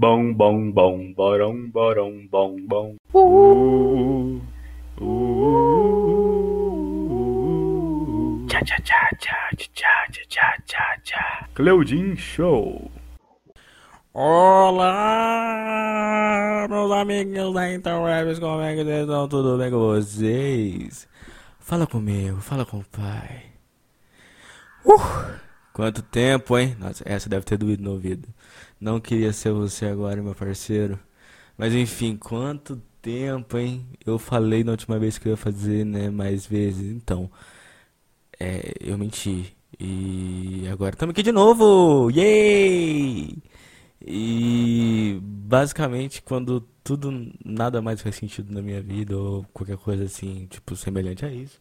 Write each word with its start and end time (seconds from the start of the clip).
Bom, 0.00 0.32
bom, 0.32 0.70
bom, 0.70 1.12
borão, 1.12 1.68
borão, 1.70 2.24
bom, 2.30 2.56
bom. 2.68 2.94
Uh, 3.12 4.40
uh, 5.00 5.04
uh, 7.10 8.46
tchá, 8.46 8.60
tchá, 8.60 8.78
tchá, 8.78 9.10
tchá, 9.18 9.50
tchá, 9.56 10.06
tchá, 10.28 10.56
tchá, 10.64 10.96
tchá. 11.02 11.48
Cleudin 11.52 12.14
Show. 12.14 12.88
Olá, 14.14 14.86
meus 16.70 16.92
amiguinhos 16.92 17.52
da 17.52 17.74
Interwebs, 17.74 18.38
como 18.38 18.62
é 18.62 18.76
que 18.76 18.84
vocês 18.84 19.00
estão? 19.00 19.26
Tudo 19.26 19.58
bem 19.58 19.68
com 19.72 19.80
vocês? 19.80 21.08
Fala 21.58 21.88
comigo, 21.88 22.40
fala 22.40 22.64
com 22.64 22.78
o 22.78 22.84
pai. 22.84 23.46
Uh, 24.84 25.00
quanto 25.72 26.02
tempo, 26.02 26.56
hein? 26.56 26.76
Nossa, 26.78 27.02
essa 27.04 27.28
deve 27.28 27.44
ter 27.44 27.58
doído 27.58 27.82
no 27.82 27.94
ouvido. 27.94 28.28
Não 28.80 29.00
queria 29.00 29.32
ser 29.32 29.52
você 29.52 29.86
agora, 29.86 30.22
meu 30.22 30.34
parceiro. 30.34 30.98
Mas 31.56 31.74
enfim, 31.74 32.16
quanto 32.16 32.80
tempo, 33.02 33.58
hein? 33.58 33.86
Eu 34.06 34.18
falei 34.18 34.64
na 34.64 34.72
última 34.72 34.98
vez 34.98 35.18
que 35.18 35.28
eu 35.28 35.32
ia 35.32 35.36
fazer, 35.36 35.84
né, 35.84 36.10
mais 36.10 36.46
vezes. 36.46 36.92
Então, 36.92 37.30
é, 38.38 38.72
eu 38.80 38.96
menti. 38.98 39.56
E 39.78 40.66
agora 40.70 40.94
estamos 40.94 41.12
aqui 41.12 41.22
de 41.22 41.32
novo! 41.32 42.10
Yay! 42.10 43.36
E 44.00 45.18
basicamente 45.22 46.22
quando 46.22 46.60
tudo 46.84 47.32
nada 47.44 47.82
mais 47.82 48.00
faz 48.00 48.16
sentido 48.16 48.52
na 48.52 48.62
minha 48.62 48.80
vida 48.80 49.16
ou 49.16 49.44
qualquer 49.52 49.76
coisa 49.76 50.04
assim, 50.04 50.46
tipo, 50.46 50.76
semelhante 50.76 51.24
a 51.24 51.32
isso, 51.32 51.60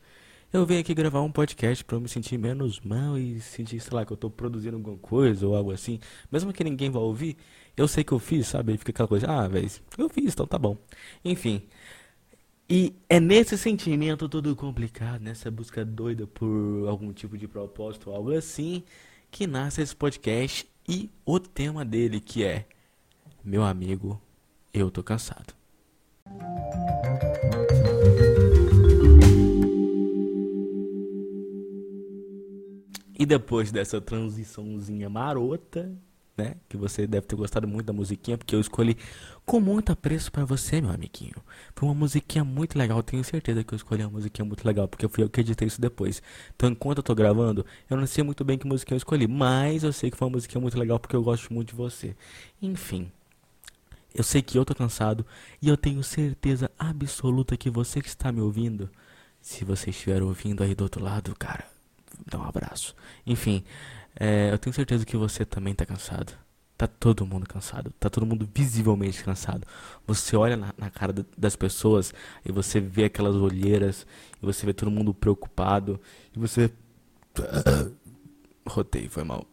eu 0.57 0.65
venho 0.65 0.81
aqui 0.81 0.93
gravar 0.93 1.21
um 1.21 1.31
podcast 1.31 1.85
para 1.85 1.95
eu 1.95 2.01
me 2.01 2.09
sentir 2.09 2.35
menos 2.37 2.79
mal 2.79 3.15
e 3.15 3.39
sentir, 3.39 3.79
sei 3.79 3.93
lá, 3.93 4.03
que 4.03 4.11
eu 4.11 4.17
tô 4.17 4.27
produzindo 4.27 4.75
alguma 4.75 4.97
coisa 4.97 5.47
ou 5.47 5.55
algo 5.55 5.71
assim. 5.71 5.99
Mesmo 6.31 6.51
que 6.51 6.63
ninguém 6.63 6.89
vá 6.89 6.99
ouvir, 6.99 7.37
eu 7.75 7.87
sei 7.87 8.03
que 8.03 8.11
eu 8.11 8.17
fiz, 8.17 8.47
sabe? 8.47 8.75
Fica 8.75 8.91
aquela 8.91 9.07
coisa, 9.07 9.27
ah, 9.27 9.47
velho, 9.47 9.69
eu 9.97 10.09
fiz, 10.09 10.33
então 10.33 10.47
tá 10.47 10.57
bom. 10.57 10.75
Enfim. 11.23 11.61
E 12.67 12.95
é 13.07 13.19
nesse 13.19 13.55
sentimento 13.55 14.27
todo 14.27 14.55
complicado, 14.55 15.21
nessa 15.21 15.51
busca 15.51 15.85
doida 15.85 16.25
por 16.25 16.87
algum 16.87 17.13
tipo 17.13 17.37
de 17.37 17.47
propósito 17.47 18.09
ou 18.09 18.15
algo 18.15 18.31
assim, 18.33 18.83
que 19.29 19.45
nasce 19.45 19.81
esse 19.81 19.95
podcast 19.95 20.67
e 20.89 21.09
o 21.23 21.39
tema 21.39 21.85
dele 21.85 22.19
que 22.19 22.43
é 22.43 22.65
Meu 23.43 23.63
amigo, 23.63 24.19
eu 24.73 24.89
tô 24.89 25.03
cansado. 25.03 25.53
E 33.17 33.25
depois 33.25 33.71
dessa 33.71 33.99
transiçãozinha 33.99 35.09
marota, 35.09 35.91
né? 36.37 36.55
Que 36.69 36.77
você 36.77 37.07
deve 37.07 37.25
ter 37.25 37.35
gostado 37.35 37.67
muito 37.67 37.87
da 37.87 37.93
musiquinha, 37.93 38.37
porque 38.37 38.55
eu 38.55 38.61
escolhi 38.61 38.95
com 39.43 39.59
muito 39.59 39.91
apreço 39.91 40.31
para 40.31 40.45
você, 40.45 40.79
meu 40.79 40.91
amiguinho. 40.91 41.33
Foi 41.75 41.89
uma 41.89 41.95
musiquinha 41.95 42.43
muito 42.43 42.77
legal, 42.77 43.01
tenho 43.01 43.23
certeza 43.23 43.63
que 43.63 43.73
eu 43.73 43.75
escolhi 43.75 44.03
uma 44.03 44.11
musiquinha 44.11 44.45
muito 44.45 44.63
legal, 44.63 44.87
porque 44.87 45.07
fui 45.07 45.23
eu 45.23 45.29
que 45.29 45.41
editei 45.41 45.67
isso 45.67 45.81
depois. 45.81 46.21
Então, 46.55 46.69
enquanto 46.69 46.99
eu 46.99 47.03
tô 47.03 47.15
gravando, 47.15 47.65
eu 47.89 47.97
não 47.97 48.05
sei 48.05 48.23
muito 48.23 48.45
bem 48.45 48.57
que 48.57 48.67
musiquinha 48.67 48.95
eu 48.95 48.99
escolhi, 48.99 49.27
mas 49.27 49.83
eu 49.83 49.91
sei 49.91 50.11
que 50.11 50.17
foi 50.17 50.27
uma 50.27 50.33
musiquinha 50.33 50.61
muito 50.61 50.77
legal 50.77 50.99
porque 50.99 51.15
eu 51.15 51.23
gosto 51.23 51.51
muito 51.51 51.69
de 51.69 51.75
você. 51.75 52.15
Enfim, 52.61 53.11
eu 54.13 54.23
sei 54.23 54.43
que 54.43 54.57
eu 54.59 54.65
tô 54.65 54.75
cansado 54.75 55.25
e 55.59 55.67
eu 55.69 55.77
tenho 55.77 56.03
certeza 56.03 56.69
absoluta 56.77 57.57
que 57.57 57.69
você 57.69 57.99
que 57.99 58.09
está 58.09 58.31
me 58.31 58.41
ouvindo, 58.41 58.89
se 59.41 59.65
você 59.65 59.89
estiver 59.89 60.21
ouvindo 60.21 60.61
aí 60.61 60.75
do 60.75 60.83
outro 60.83 61.03
lado, 61.03 61.35
cara, 61.37 61.65
dá 62.25 62.37
um 62.37 62.43
abraço. 62.43 62.95
Enfim, 63.25 63.63
é, 64.19 64.51
eu 64.51 64.57
tenho 64.57 64.73
certeza 64.73 65.05
que 65.05 65.17
você 65.17 65.45
também 65.45 65.73
tá 65.73 65.85
cansado. 65.85 66.33
Tá 66.77 66.85
todo 66.85 67.25
mundo 67.25 67.47
cansado. 67.47 67.91
Tá 67.99 68.09
todo 68.09 68.25
mundo 68.25 68.47
visivelmente 68.53 69.23
cansado. 69.23 69.65
Você 70.05 70.35
olha 70.35 70.55
na, 70.55 70.73
na 70.77 70.89
cara 70.91 71.13
das 71.35 71.55
pessoas 71.55 72.13
e 72.45 72.51
você 72.51 72.79
vê 72.79 73.05
aquelas 73.05 73.35
olheiras. 73.35 74.05
E 74.41 74.45
você 74.45 74.65
vê 74.65 74.73
todo 74.73 74.91
mundo 74.91 75.13
preocupado. 75.13 75.99
E 76.35 76.39
você. 76.39 76.71
Rotei, 78.67 79.09
foi 79.09 79.23
mal. 79.23 79.47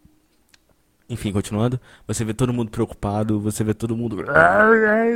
Enfim, 1.07 1.33
continuando, 1.33 1.79
você 2.07 2.25
vê 2.25 2.33
todo 2.33 2.51
mundo 2.51 2.71
preocupado, 2.71 3.39
você 3.39 3.63
vê 3.63 3.75
todo 3.75 3.95
mundo. 3.95 4.25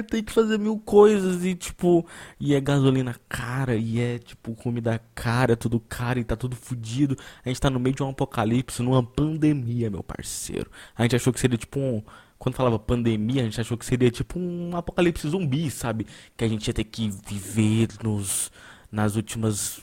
Tem 0.02 0.22
que 0.22 0.32
fazer 0.32 0.58
mil 0.58 0.78
coisas 0.78 1.42
e 1.46 1.54
tipo. 1.54 2.06
E 2.38 2.54
é 2.54 2.60
gasolina 2.60 3.16
cara, 3.26 3.74
e 3.74 3.98
é 3.98 4.18
tipo 4.18 4.54
comida 4.54 5.00
cara, 5.14 5.56
tudo 5.56 5.80
caro 5.80 6.18
e 6.18 6.24
tá 6.24 6.36
tudo 6.36 6.54
fudido. 6.54 7.16
A 7.42 7.48
gente 7.48 7.60
tá 7.60 7.70
no 7.70 7.80
meio 7.80 7.94
de 7.94 8.02
um 8.02 8.10
apocalipse, 8.10 8.82
numa 8.82 9.02
pandemia, 9.02 9.88
meu 9.88 10.02
parceiro. 10.02 10.70
A 10.94 11.02
gente 11.02 11.16
achou 11.16 11.32
que 11.32 11.40
seria 11.40 11.56
tipo 11.56 11.80
um. 11.80 12.02
Quando 12.38 12.54
falava 12.54 12.78
pandemia, 12.78 13.40
a 13.40 13.44
gente 13.44 13.60
achou 13.60 13.76
que 13.76 13.86
seria 13.86 14.10
tipo 14.10 14.38
um 14.38 14.76
apocalipse 14.76 15.28
zumbi, 15.28 15.70
sabe? 15.70 16.06
Que 16.36 16.44
a 16.44 16.48
gente 16.48 16.68
ia 16.68 16.74
ter 16.74 16.84
que 16.84 17.10
viver 17.26 17.88
nos, 18.02 18.52
nas 18.92 19.16
últimas 19.16 19.82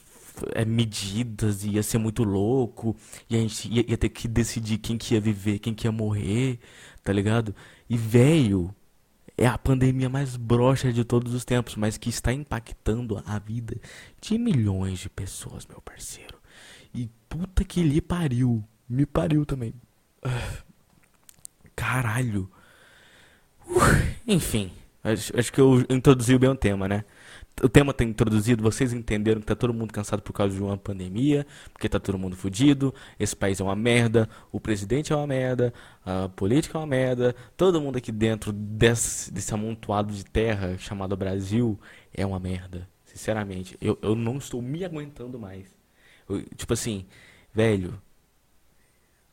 é, 0.53 0.65
medidas, 0.65 1.63
ia 1.63 1.83
ser 1.83 1.97
muito 1.97 2.23
louco, 2.23 2.95
e 3.29 3.35
a 3.35 3.39
gente 3.39 3.67
ia, 3.71 3.85
ia, 3.89 3.97
ter 3.97 4.09
que 4.09 4.27
decidir 4.27 4.77
quem 4.77 4.97
que 4.97 5.13
ia 5.13 5.21
viver, 5.21 5.59
quem 5.59 5.73
que 5.73 5.87
ia 5.87 5.91
morrer, 5.91 6.59
tá 7.03 7.13
ligado? 7.13 7.55
E 7.89 7.97
velho, 7.97 8.73
é 9.37 9.47
a 9.47 9.57
pandemia 9.57 10.09
mais 10.09 10.35
broxa 10.35 10.91
de 10.93 11.03
todos 11.03 11.33
os 11.33 11.43
tempos, 11.43 11.75
mas 11.75 11.97
que 11.97 12.09
está 12.09 12.31
impactando 12.31 13.21
a 13.25 13.37
vida 13.39 13.75
de 14.21 14.37
milhões 14.37 14.99
de 14.99 15.09
pessoas, 15.09 15.65
meu 15.65 15.81
parceiro. 15.81 16.37
E 16.93 17.09
puta 17.27 17.63
que 17.63 17.83
lhe 17.83 18.01
pariu, 18.01 18.63
me 18.87 19.05
pariu 19.05 19.45
também. 19.45 19.73
Caralho. 21.75 22.49
Enfim, 24.25 24.71
acho, 25.03 25.37
acho 25.37 25.51
que 25.51 25.59
eu 25.59 25.85
introduzi 25.89 26.37
bem 26.37 26.49
o 26.49 26.55
tema, 26.55 26.87
né? 26.87 27.03
O 27.63 27.69
tema 27.69 27.93
tá 27.93 28.03
introduzido, 28.03 28.61
vocês 28.61 28.91
entenderam 28.91 29.39
que 29.39 29.47
tá 29.47 29.55
todo 29.55 29.73
mundo 29.73 29.93
cansado 29.93 30.21
por 30.21 30.33
causa 30.33 30.53
de 30.53 30.61
uma 30.61 30.77
pandemia, 30.77 31.47
porque 31.71 31.87
tá 31.87 31.99
todo 31.99 32.17
mundo 32.17 32.35
fudido, 32.35 32.93
esse 33.17 33.35
país 33.35 33.59
é 33.59 33.63
uma 33.63 33.75
merda, 33.75 34.29
o 34.51 34.59
presidente 34.59 35.13
é 35.13 35.15
uma 35.15 35.27
merda, 35.27 35.73
a 36.05 36.27
política 36.29 36.77
é 36.77 36.81
uma 36.81 36.87
merda, 36.87 37.33
todo 37.55 37.79
mundo 37.79 37.97
aqui 37.97 38.11
dentro 38.11 38.51
desse, 38.51 39.31
desse 39.31 39.53
amontoado 39.53 40.13
de 40.13 40.25
terra 40.25 40.77
chamado 40.77 41.15
Brasil 41.15 41.79
é 42.13 42.25
uma 42.25 42.39
merda. 42.39 42.89
Sinceramente, 43.05 43.77
eu, 43.79 43.97
eu 44.01 44.15
não 44.15 44.37
estou 44.37 44.61
me 44.61 44.83
aguentando 44.83 45.39
mais. 45.39 45.73
Eu, 46.27 46.43
tipo 46.55 46.73
assim, 46.73 47.05
velho, 47.53 48.01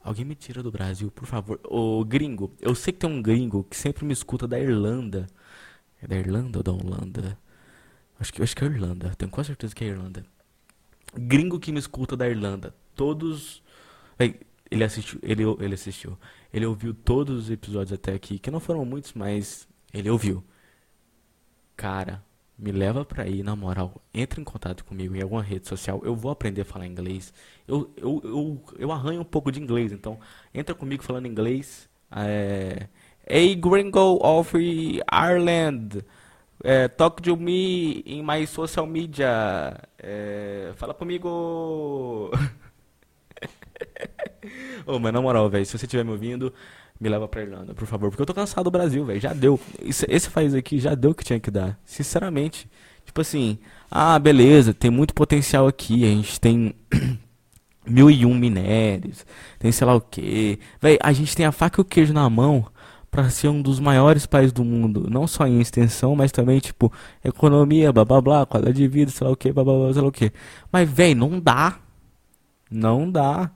alguém 0.01 0.25
me 0.25 0.37
tira 0.37 0.63
do 0.63 0.71
Brasil, 0.71 1.11
por 1.11 1.27
favor. 1.27 1.59
Ô 1.65 2.05
gringo, 2.05 2.55
eu 2.61 2.77
sei 2.77 2.93
que 2.93 3.01
tem 3.01 3.11
um 3.11 3.21
gringo 3.21 3.65
que 3.65 3.77
sempre 3.77 4.05
me 4.05 4.13
escuta 4.13 4.47
da 4.47 4.61
Irlanda. 4.61 5.27
É 6.01 6.07
da 6.07 6.17
Irlanda 6.17 6.59
ou 6.61 6.63
da 6.63 6.73
Holanda? 6.73 7.37
Acho 8.23 8.33
que, 8.33 8.41
acho 8.41 8.55
que 8.55 8.65
é 8.65 8.69
Irlanda. 8.69 9.13
Tenho 9.19 9.33
quase 9.33 9.49
certeza 9.49 9.75
que 9.75 9.83
é 9.83 9.89
Irlanda. 9.89 10.25
Gringo 11.13 11.59
que 11.59 11.73
me 11.73 11.81
escuta 11.81 12.17
da 12.17 12.29
Irlanda. 12.29 12.73
Todos. 12.95 13.61
Ele 14.71 14.85
assistiu. 14.85 15.19
Ele, 15.25 15.43
ele 15.59 15.75
assistiu. 15.75 16.17
Ele 16.55 16.65
ouviu 16.65 16.95
todos 16.95 17.37
os 17.37 17.51
episódios 17.51 17.93
até 17.93 18.15
aqui. 18.15 18.39
Que 18.39 18.49
não 18.49 18.61
foram 18.61 18.85
muitos, 18.85 19.13
mas 19.13 19.67
ele 19.93 20.09
ouviu. 20.09 20.45
Cara, 21.77 22.25
me 22.57 22.71
leva 22.71 23.05
pra 23.05 23.25
aí, 23.25 23.43
na 23.43 23.57
moral. 23.57 24.01
Entra 24.15 24.41
em 24.41 24.45
contato 24.45 24.85
comigo 24.85 25.17
em 25.17 25.23
alguma 25.23 25.43
rede 25.43 25.67
social. 25.67 26.01
Eu 26.05 26.15
vou 26.15 26.31
aprender 26.31 26.61
a 26.61 26.65
falar 26.65 26.87
inglês. 26.87 27.35
Eu, 27.67 27.93
eu, 27.97 28.21
eu, 28.23 28.65
eu 28.79 28.93
arranho 28.93 29.23
um 29.23 29.25
pouco 29.25 29.51
de 29.51 29.61
inglês. 29.61 29.91
Então, 29.91 30.17
entra 30.55 30.77
comigo 30.77 31.03
falando 31.03 31.27
inglês. 31.27 31.91
É. 32.09 32.87
Hey, 33.29 33.57
gringo 33.57 34.25
of 34.25 34.57
Ireland. 34.57 36.05
É, 36.65 36.87
talk 36.87 37.21
to 37.21 37.37
me 37.37 38.03
in 38.07 38.23
my 38.23 38.47
social 38.47 38.87
media. 38.87 39.77
É, 39.99 40.73
fala 40.77 40.95
comigo. 40.95 42.31
Ô, 44.87 44.99
mas 44.99 45.13
na 45.13 45.21
moral, 45.21 45.49
velho, 45.51 45.67
se 45.67 45.77
você 45.77 45.87
estiver 45.87 46.05
me 46.05 46.13
ouvindo, 46.13 46.53
me 47.01 47.09
leva 47.09 47.27
pra 47.27 47.43
Irlanda, 47.43 47.75
por 47.75 47.87
favor. 47.87 48.11
Porque 48.11 48.23
eu 48.23 48.27
tô 48.27 48.35
cansado 48.35 48.65
do 48.65 48.71
Brasil, 48.71 49.05
velho. 49.05 49.21
Já 49.21 49.33
deu. 49.33 49.59
Esse, 49.81 50.07
esse 50.09 50.31
país 50.31 50.55
aqui 50.55 50.79
já 50.79 50.95
deu 50.95 51.11
o 51.11 51.15
que 51.15 51.25
tinha 51.25 51.41
que 51.41 51.51
dar. 51.51 51.79
Sinceramente. 51.85 52.71
Tipo 53.05 53.21
assim, 53.21 53.59
ah, 53.91 54.17
beleza, 54.19 54.73
tem 54.73 54.91
muito 54.91 55.15
potencial 55.15 55.67
aqui. 55.67 56.05
A 56.05 56.09
gente 56.09 56.41
tem 56.41 56.75
mil 57.85 58.09
e 58.09 58.25
um 58.25 58.35
minérios. 58.35 59.27
Tem 59.59 59.73
sei 59.73 59.87
lá 59.87 59.97
o 59.97 60.01
que. 60.01 60.61
Velho, 60.81 60.99
a 61.03 61.13
gente 61.13 61.35
tem 61.35 61.45
a 61.45 61.51
faca 61.51 61.81
e 61.81 61.83
o 61.83 61.85
queijo 61.85 62.13
na 62.13 62.31
mão 62.31 62.67
para 63.13 63.29
ser 63.29 63.49
um 63.49 63.61
dos 63.61 63.79
maiores 63.79 64.25
países 64.25 64.53
do 64.55 64.65
mundo, 64.65 65.07
não 65.11 65.27
só 65.27 65.47
em 65.47 65.61
extensão, 65.61 66.17
mas 66.17 66.33
também, 66.33 66.59
tipo, 66.61 66.91
economia, 67.23 67.93
blá 67.93 68.07
blá 68.07 68.23
blá, 68.23 68.47
qualidade 68.47 68.79
de 68.79 68.89
vida, 68.89 69.11
sei 69.11 69.27
lá 69.27 69.33
o 69.35 69.37
que, 69.37 69.53
blá 69.53 69.63
blá 69.63 69.75
blá, 69.75 69.93
sei 69.93 70.01
lá 70.01 70.09
o 70.09 70.13
que. 70.13 70.33
Mas, 70.73 70.89
velho, 70.91 71.17
não 71.17 71.39
dá. 71.39 71.79
Não 72.71 73.11
dá. 73.13 73.51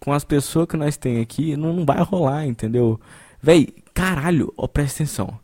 Com 0.00 0.12
as 0.12 0.24
pessoas 0.24 0.66
que 0.66 0.76
nós 0.76 0.96
tem 0.96 1.20
aqui, 1.20 1.56
não, 1.56 1.72
não 1.72 1.86
vai 1.86 2.02
rolar, 2.02 2.46
entendeu? 2.46 3.00
Velho, 3.40 3.72
caralho, 3.94 4.52
ó, 4.56 4.66
presta 4.66 5.04
atenção. 5.04 5.38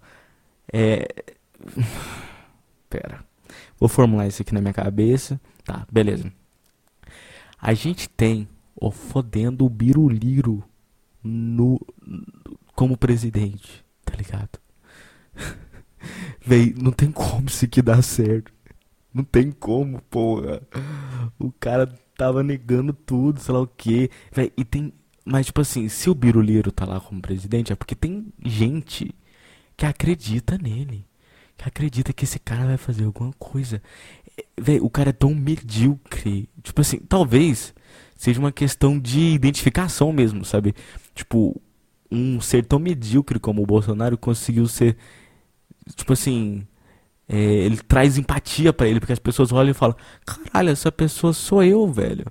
É. 0.72 1.06
Pera. 2.90 3.24
Vou 3.78 3.88
formular 3.88 4.26
isso 4.26 4.42
aqui 4.42 4.52
na 4.52 4.60
minha 4.60 4.74
cabeça. 4.74 5.40
Tá, 5.64 5.86
beleza. 5.90 6.32
A 7.60 7.74
gente 7.74 8.08
tem 8.08 8.48
o 8.74 8.90
fodendo 8.90 9.68
biruliro 9.68 10.64
no 11.22 11.80
como 12.82 12.96
presidente, 12.96 13.84
tá 14.04 14.12
ligado? 14.16 14.58
Véi, 16.44 16.74
não 16.76 16.90
tem 16.90 17.12
como 17.12 17.46
isso 17.46 17.64
aqui 17.64 17.80
dar 17.80 18.02
certo. 18.02 18.52
Não 19.14 19.22
tem 19.22 19.52
como, 19.52 20.02
porra. 20.10 20.60
O 21.38 21.52
cara 21.52 21.86
tava 22.16 22.42
negando 22.42 22.92
tudo, 22.92 23.38
sei 23.38 23.54
lá 23.54 23.60
o 23.60 23.68
quê. 23.68 24.10
Véi, 24.32 24.52
e 24.56 24.64
tem. 24.64 24.92
Mas, 25.24 25.46
tipo 25.46 25.60
assim, 25.60 25.88
se 25.88 26.10
o 26.10 26.14
Biruliro 26.14 26.72
tá 26.72 26.84
lá 26.84 26.98
como 26.98 27.22
presidente, 27.22 27.72
é 27.72 27.76
porque 27.76 27.94
tem 27.94 28.32
gente 28.44 29.14
que 29.76 29.86
acredita 29.86 30.58
nele. 30.58 31.06
Que 31.56 31.68
acredita 31.68 32.12
que 32.12 32.24
esse 32.24 32.40
cara 32.40 32.66
vai 32.66 32.76
fazer 32.76 33.04
alguma 33.04 33.32
coisa. 33.34 33.80
Véi, 34.60 34.80
o 34.80 34.90
cara 34.90 35.10
é 35.10 35.12
tão 35.12 35.32
medíocre. 35.32 36.50
Tipo 36.60 36.80
assim, 36.80 36.98
talvez 36.98 37.72
seja 38.16 38.40
uma 38.40 38.50
questão 38.50 38.98
de 38.98 39.20
identificação 39.20 40.12
mesmo, 40.12 40.44
sabe? 40.44 40.74
Tipo, 41.14 41.62
um 42.12 42.40
ser 42.40 42.64
tão 42.64 42.78
medíocre 42.78 43.38
como 43.38 43.62
o 43.62 43.66
Bolsonaro 43.66 44.18
conseguiu 44.18 44.66
ser. 44.68 44.96
Tipo 45.96 46.12
assim. 46.12 46.66
É, 47.28 47.36
ele 47.36 47.78
traz 47.78 48.18
empatia 48.18 48.72
para 48.72 48.86
ele, 48.86 49.00
porque 49.00 49.12
as 49.12 49.18
pessoas 49.18 49.52
olham 49.52 49.70
e 49.70 49.74
falam: 49.74 49.96
caralho, 50.26 50.70
essa 50.70 50.92
pessoa 50.92 51.32
sou 51.32 51.62
eu, 51.62 51.90
velho. 51.90 52.26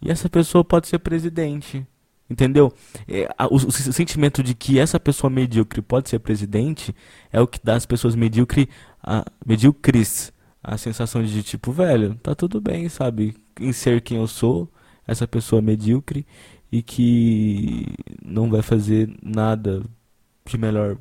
E 0.00 0.10
essa 0.10 0.28
pessoa 0.28 0.64
pode 0.64 0.88
ser 0.88 0.98
presidente. 0.98 1.86
Entendeu? 2.28 2.72
É, 3.06 3.28
o, 3.50 3.54
o, 3.54 3.70
sentimento 3.70 4.42
de 4.42 4.52
que 4.54 4.80
essa 4.80 4.98
pessoa 4.98 5.30
medíocre 5.30 5.80
pode 5.80 6.08
ser 6.08 6.18
presidente 6.18 6.94
é 7.32 7.40
o 7.40 7.46
que 7.46 7.60
dá 7.62 7.76
às 7.76 7.86
pessoas 7.86 8.16
medíocre, 8.16 8.68
a, 9.00 9.24
medíocres 9.46 10.32
a 10.62 10.76
sensação 10.76 11.22
de 11.22 11.42
tipo, 11.44 11.70
velho, 11.70 12.16
tá 12.16 12.34
tudo 12.34 12.60
bem, 12.60 12.88
sabe? 12.88 13.36
Em 13.60 13.72
ser 13.72 14.00
quem 14.00 14.16
eu 14.18 14.26
sou, 14.26 14.68
essa 15.06 15.26
pessoa 15.28 15.62
medíocre 15.62 16.26
e 16.76 16.82
que 16.82 17.86
não 18.22 18.50
vai 18.50 18.60
fazer 18.60 19.10
nada 19.22 19.82
de 20.44 20.58
melhor 20.58 20.98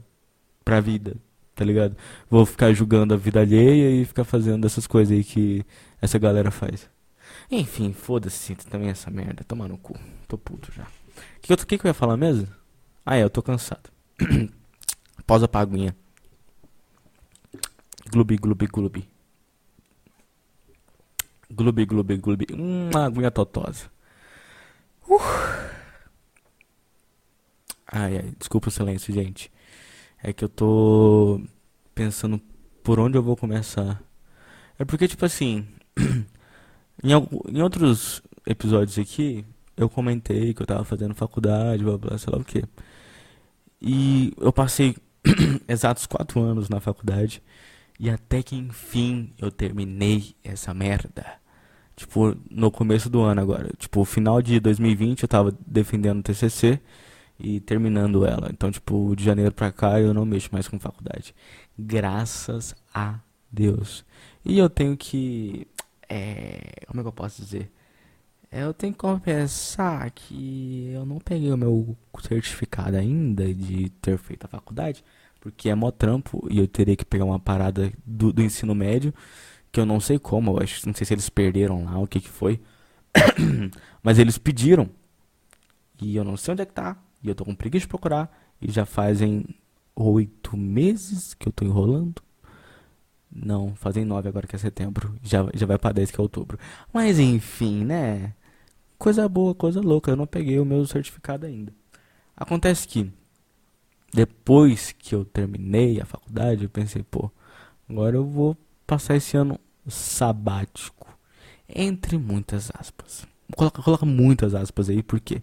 pra 0.63 0.79
vida, 0.79 1.17
tá 1.53 1.65
ligado? 1.65 1.97
Vou 2.29 2.45
ficar 2.45 2.71
julgando 2.71 3.13
a 3.13 3.17
vida 3.17 3.41
alheia 3.41 4.01
e 4.01 4.05
ficar 4.05 4.23
fazendo 4.23 4.65
essas 4.65 4.87
coisas 4.87 5.15
aí 5.15 5.21
que 5.21 5.65
essa 6.01 6.17
galera 6.17 6.49
faz. 6.49 6.89
Enfim, 7.51 7.91
foda-se 7.91 8.55
também 8.55 8.87
essa 8.87 9.11
merda, 9.11 9.43
toma 9.43 9.67
no 9.67 9.77
cu, 9.77 9.99
tô 10.29 10.37
puto 10.37 10.71
já. 10.71 10.83
O 10.83 11.41
que, 11.41 11.57
que, 11.57 11.77
que 11.77 11.85
eu 11.85 11.89
ia 11.89 11.93
falar 11.93 12.15
mesmo? 12.15 12.47
Ah 13.05 13.17
é, 13.17 13.23
eu 13.23 13.29
tô 13.29 13.41
cansado. 13.41 13.89
Pausa 15.27 15.45
pra 15.45 15.59
aguinha. 15.59 15.93
Glubi, 18.09 18.37
glubi, 18.37 18.67
glubi. 18.67 19.09
Glubi, 21.51 21.85
glubi, 21.85 22.17
glubi. 22.17 22.47
Uma 22.53 23.07
aguinha 23.07 23.29
totosa. 23.29 23.91
Uh. 25.09 25.54
Ai, 27.97 28.17
ai, 28.17 28.33
desculpa 28.37 28.67
o 28.67 28.71
silêncio, 28.71 29.13
gente. 29.13 29.49
É 30.21 30.33
que 30.33 30.43
eu 30.43 30.49
tô 30.49 31.41
pensando 31.93 32.41
por 32.83 32.99
onde 32.99 33.17
eu 33.17 33.23
vou 33.23 33.37
começar. 33.37 34.03
É 34.77 34.83
porque, 34.83 35.07
tipo 35.07 35.23
assim, 35.25 35.65
em, 37.01 37.11
em 37.49 37.61
outros 37.61 38.21
episódios 38.45 38.99
aqui, 38.99 39.45
eu 39.77 39.89
comentei 39.89 40.53
que 40.53 40.61
eu 40.61 40.65
tava 40.65 40.83
fazendo 40.83 41.15
faculdade, 41.15 41.85
blá 41.85 41.97
blá, 41.97 42.17
sei 42.17 42.33
lá 42.33 42.39
o 42.39 42.43
que. 42.43 42.65
E 43.81 44.33
eu 44.41 44.51
passei 44.51 44.97
exatos 45.65 46.05
quatro 46.05 46.41
anos 46.41 46.67
na 46.67 46.81
faculdade. 46.81 47.41
E 47.97 48.09
até 48.09 48.43
que 48.43 48.57
enfim 48.57 49.33
eu 49.37 49.49
terminei 49.49 50.35
essa 50.43 50.73
merda. 50.73 51.25
Tipo, 51.95 52.35
no 52.51 52.69
começo 52.71 53.09
do 53.09 53.21
ano 53.21 53.39
agora. 53.41 53.71
Tipo, 53.77 54.03
final 54.03 54.41
de 54.41 54.59
2020 54.59 55.23
eu 55.23 55.29
tava 55.29 55.57
defendendo 55.65 56.19
o 56.19 56.23
TCC 56.23 56.81
e 57.39 57.59
terminando 57.59 58.25
ela. 58.25 58.49
Então, 58.51 58.71
tipo, 58.71 59.15
de 59.15 59.23
janeiro 59.23 59.53
pra 59.53 59.71
cá 59.71 59.99
eu 59.99 60.13
não 60.13 60.25
mexo 60.25 60.49
mais 60.51 60.67
com 60.67 60.79
faculdade. 60.79 61.35
Graças 61.77 62.75
a 62.93 63.19
Deus. 63.51 64.05
E 64.43 64.57
eu 64.57 64.69
tenho 64.69 64.95
que. 64.97 65.67
É, 66.09 66.85
como 66.87 66.99
é 66.99 67.03
que 67.03 67.07
eu 67.07 67.13
posso 67.13 67.41
dizer? 67.41 67.71
É, 68.51 68.63
eu 68.63 68.73
tenho 68.73 68.93
que 68.93 68.99
confessar 68.99 70.09
que 70.11 70.91
eu 70.93 71.05
não 71.05 71.19
peguei 71.19 71.51
o 71.51 71.57
meu 71.57 71.97
certificado 72.21 72.95
ainda 72.95 73.53
de 73.53 73.89
ter 74.01 74.17
feito 74.17 74.45
a 74.45 74.47
faculdade, 74.47 75.03
porque 75.41 75.69
é 75.69 75.75
mó 75.75 75.91
trampo 75.91 76.47
e 76.49 76.59
eu 76.59 76.67
teria 76.67 76.95
que 76.95 77.03
pegar 77.03 77.25
uma 77.25 77.39
parada 77.39 77.91
do, 78.05 78.31
do 78.31 78.41
ensino 78.41 78.73
médio 78.73 79.13
que 79.71 79.79
eu 79.81 79.85
não 79.85 79.99
sei 79.99 80.17
como, 80.17 80.51
eu 80.51 80.63
acho, 80.63 80.87
não 80.87 80.93
sei 80.93 81.05
se 81.05 81.13
eles 81.13 81.29
perderam 81.29 81.83
lá, 81.83 81.99
o 81.99 82.07
que 82.07 82.21
que 82.21 82.29
foi. 82.29 82.61
Mas 84.01 84.17
eles 84.19 84.37
pediram. 84.37 84.89
E 86.01 86.15
eu 86.15 86.23
não 86.23 86.37
sei 86.37 86.53
onde 86.53 86.61
é 86.61 86.65
que 86.65 86.73
tá. 86.73 86.97
E 87.25 87.29
eu 87.29 87.35
tô 87.35 87.43
com 87.43 87.55
preguiça 87.55 87.85
de 87.85 87.89
procurar. 87.89 88.31
E 88.61 88.71
já 88.71 88.85
fazem 88.85 89.45
oito 89.95 90.55
meses 90.55 91.33
que 91.33 91.47
eu 91.47 91.51
tô 91.51 91.65
enrolando. 91.65 92.21
Não, 93.31 93.75
fazem 93.75 94.05
nove 94.05 94.29
agora 94.29 94.45
que 94.45 94.55
é 94.55 94.59
setembro. 94.59 95.17
Já, 95.23 95.49
já 95.53 95.65
vai 95.65 95.77
pra 95.77 95.91
dez 95.91 96.11
que 96.11 96.19
é 96.19 96.21
outubro. 96.21 96.59
Mas 96.93 97.19
enfim, 97.19 97.83
né? 97.83 98.33
Coisa 98.97 99.27
boa, 99.27 99.55
coisa 99.55 99.81
louca. 99.81 100.11
Eu 100.11 100.15
não 100.15 100.27
peguei 100.27 100.59
o 100.59 100.65
meu 100.65 100.85
certificado 100.85 101.47
ainda. 101.47 101.73
Acontece 102.37 102.87
que 102.87 103.11
depois 104.13 104.91
que 104.91 105.15
eu 105.15 105.25
terminei 105.25 105.99
a 105.99 106.05
faculdade, 106.05 106.63
eu 106.63 106.69
pensei, 106.69 107.03
pô, 107.03 107.31
agora 107.89 108.15
eu 108.15 108.25
vou 108.25 108.55
passar 108.85 109.15
esse 109.15 109.35
ano 109.35 109.59
sabático. 109.87 111.07
Entre 111.67 112.17
muitas 112.17 112.71
aspas. 112.77 113.27
Coloca, 113.55 113.81
coloca 113.81 114.05
muitas 114.05 114.53
aspas 114.53 114.89
aí, 114.89 115.01
porque 115.01 115.41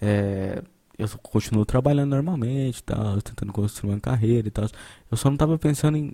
é, 0.00 0.62
eu 1.00 1.08
continuo 1.18 1.64
trabalhando 1.64 2.10
normalmente, 2.10 2.82
tal, 2.82 3.20
tentando 3.22 3.52
construir 3.52 3.92
uma 3.92 4.00
carreira 4.00 4.48
e 4.48 4.50
tal. 4.50 4.66
Eu 5.10 5.16
só 5.16 5.30
não 5.30 5.36
tava 5.36 5.58
pensando 5.58 5.96
em, 5.96 6.12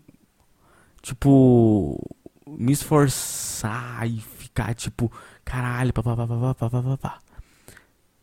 tipo, 1.03 2.01
me 2.47 2.73
esforçar 2.73 4.09
e 4.09 4.21
ficar, 4.21 4.75
tipo, 4.75 5.11
caralho, 5.45 5.93
papapá, 5.93 6.55
papapá. 6.55 7.19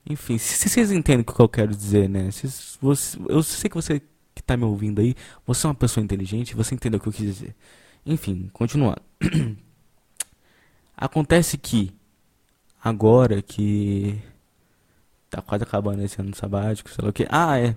Enfim, 0.10 0.38
se 0.38 0.69
vocês 0.69 0.92
entendem 0.92 1.21
o 1.21 1.33
que 1.33 1.39
eu 1.39 1.50
quero 1.50 1.75
dizer, 1.75 2.10
né? 2.10 2.31
Se 2.31 2.48
você, 2.81 3.18
eu 3.30 3.42
sei 3.44 3.69
que 3.69 3.75
você 3.75 4.01
que 4.36 4.42
tá 4.42 4.57
me 4.57 4.63
ouvindo 4.63 5.00
aí, 5.00 5.15
você 5.45 5.65
é 5.65 5.69
uma 5.69 5.75
pessoa 5.75 6.04
inteligente, 6.04 6.56
você 6.56 6.75
entendeu 6.75 6.98
o 6.98 7.01
que 7.01 7.10
eu 7.10 7.13
quis 7.13 7.25
dizer. 7.25 7.56
Enfim, 8.06 8.50
continuando. 8.51 9.01
Acontece 10.98 11.57
que 11.57 11.94
agora 12.83 13.42
que 13.42 14.19
tá 15.38 15.41
quase 15.41 15.63
acabando 15.63 16.01
esse 16.03 16.19
ano 16.21 16.35
sabático, 16.35 16.89
sei 16.89 17.03
lá 17.03 17.09
o 17.09 17.13
que. 17.13 17.25
Ah, 17.30 17.57
é. 17.59 17.75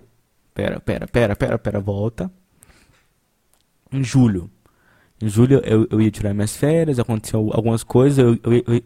Pera, 0.54 0.80
pera, 0.80 1.06
pera, 1.06 1.36
pera, 1.36 1.58
pera, 1.58 1.80
volta. 1.80 2.30
Em 3.92 4.02
julho. 4.02 4.50
Em 5.20 5.28
julho 5.28 5.60
eu, 5.64 5.86
eu 5.90 6.00
ia 6.00 6.10
tirar 6.10 6.34
minhas 6.34 6.56
férias, 6.56 6.98
aconteceu 6.98 7.50
algumas 7.52 7.82
coisas, 7.82 8.18
eu, 8.18 8.34
eu, 8.44 8.64
eu, 8.74 8.82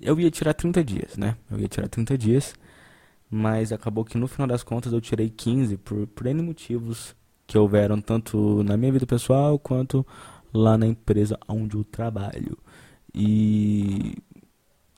eu 0.00 0.20
ia 0.20 0.30
tirar 0.30 0.54
30 0.54 0.82
dias, 0.82 1.16
né? 1.16 1.36
Eu 1.50 1.60
ia 1.60 1.68
tirar 1.68 1.88
30 1.88 2.18
dias, 2.18 2.54
mas 3.30 3.72
acabou 3.72 4.04
que 4.04 4.18
no 4.18 4.26
final 4.26 4.48
das 4.48 4.64
contas 4.64 4.92
eu 4.92 5.00
tirei 5.00 5.30
15 5.30 5.76
por, 5.76 6.06
por 6.08 6.26
N 6.26 6.42
motivos 6.42 7.14
que 7.46 7.56
houveram 7.56 8.00
tanto 8.00 8.62
na 8.64 8.76
minha 8.76 8.92
vida 8.92 9.06
pessoal 9.06 9.58
quanto 9.58 10.04
lá 10.52 10.76
na 10.76 10.86
empresa 10.86 11.38
onde 11.48 11.76
eu 11.76 11.84
trabalho. 11.84 12.58
E 13.14 14.16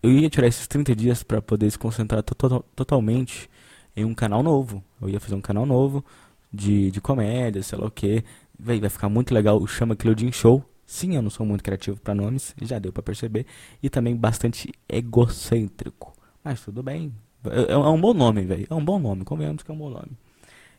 eu 0.02 0.10
ia 0.10 0.30
tirar 0.30 0.46
esses 0.46 0.66
30 0.66 0.94
dias 0.94 1.22
para 1.22 1.40
poder 1.42 1.70
se 1.70 1.78
concentrar 1.78 2.22
to 2.22 2.34
to 2.34 2.64
totalmente 2.74 3.48
em 3.96 4.04
um 4.04 4.14
canal 4.14 4.42
novo. 4.42 4.82
Eu 5.00 5.08
ia 5.08 5.18
fazer 5.18 5.34
um 5.34 5.40
canal 5.40 5.66
novo 5.66 6.04
de, 6.52 6.90
de 6.90 7.00
comédia, 7.00 7.62
sei 7.62 7.78
lá 7.78 7.86
o 7.86 7.90
que. 7.90 8.22
Vai, 8.58 8.80
vai 8.80 8.90
ficar 8.90 9.08
muito 9.08 9.32
legal. 9.34 9.64
Chama 9.66 9.96
Claudine 9.96 10.32
Show. 10.32 10.64
Sim, 10.86 11.16
eu 11.16 11.22
não 11.22 11.30
sou 11.30 11.44
muito 11.44 11.64
criativo 11.64 12.00
para 12.00 12.14
nomes, 12.14 12.54
já 12.62 12.78
deu 12.78 12.92
para 12.92 13.02
perceber. 13.02 13.46
E 13.82 13.90
também 13.90 14.14
bastante 14.14 14.72
egocêntrico. 14.88 16.14
Mas 16.44 16.60
tudo 16.60 16.82
bem. 16.82 17.12
É, 17.44 17.72
é 17.72 17.76
um 17.76 18.00
bom 18.00 18.14
nome, 18.14 18.42
velho. 18.42 18.66
É 18.70 18.74
um 18.74 18.84
bom 18.84 18.98
nome. 18.98 19.24
Convenhamos 19.24 19.62
que 19.62 19.70
é 19.70 19.74
um 19.74 19.78
bom 19.78 19.90
nome. 19.90 20.12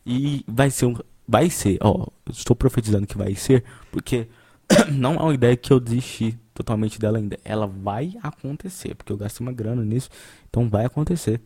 E 0.06 0.44
vai 0.46 0.70
ser 0.70 0.86
um. 0.86 0.96
Vai 1.26 1.50
ser, 1.50 1.76
ó. 1.82 2.06
Estou 2.30 2.56
profetizando 2.56 3.06
que 3.06 3.18
vai 3.18 3.34
ser, 3.34 3.62
porque 3.92 4.28
não 4.92 5.14
é 5.14 5.22
uma 5.22 5.34
ideia 5.34 5.56
que 5.56 5.72
eu 5.72 5.80
desisti 5.80 6.38
totalmente 6.54 6.98
dela 6.98 7.18
ainda. 7.18 7.38
Ela 7.44 7.66
vai 7.66 8.14
acontecer, 8.22 8.94
porque 8.94 9.12
eu 9.12 9.16
gastei 9.16 9.46
uma 9.46 9.52
grana 9.52 9.84
nisso, 9.84 10.10
então 10.48 10.68
vai 10.68 10.84
acontecer. 10.84 11.40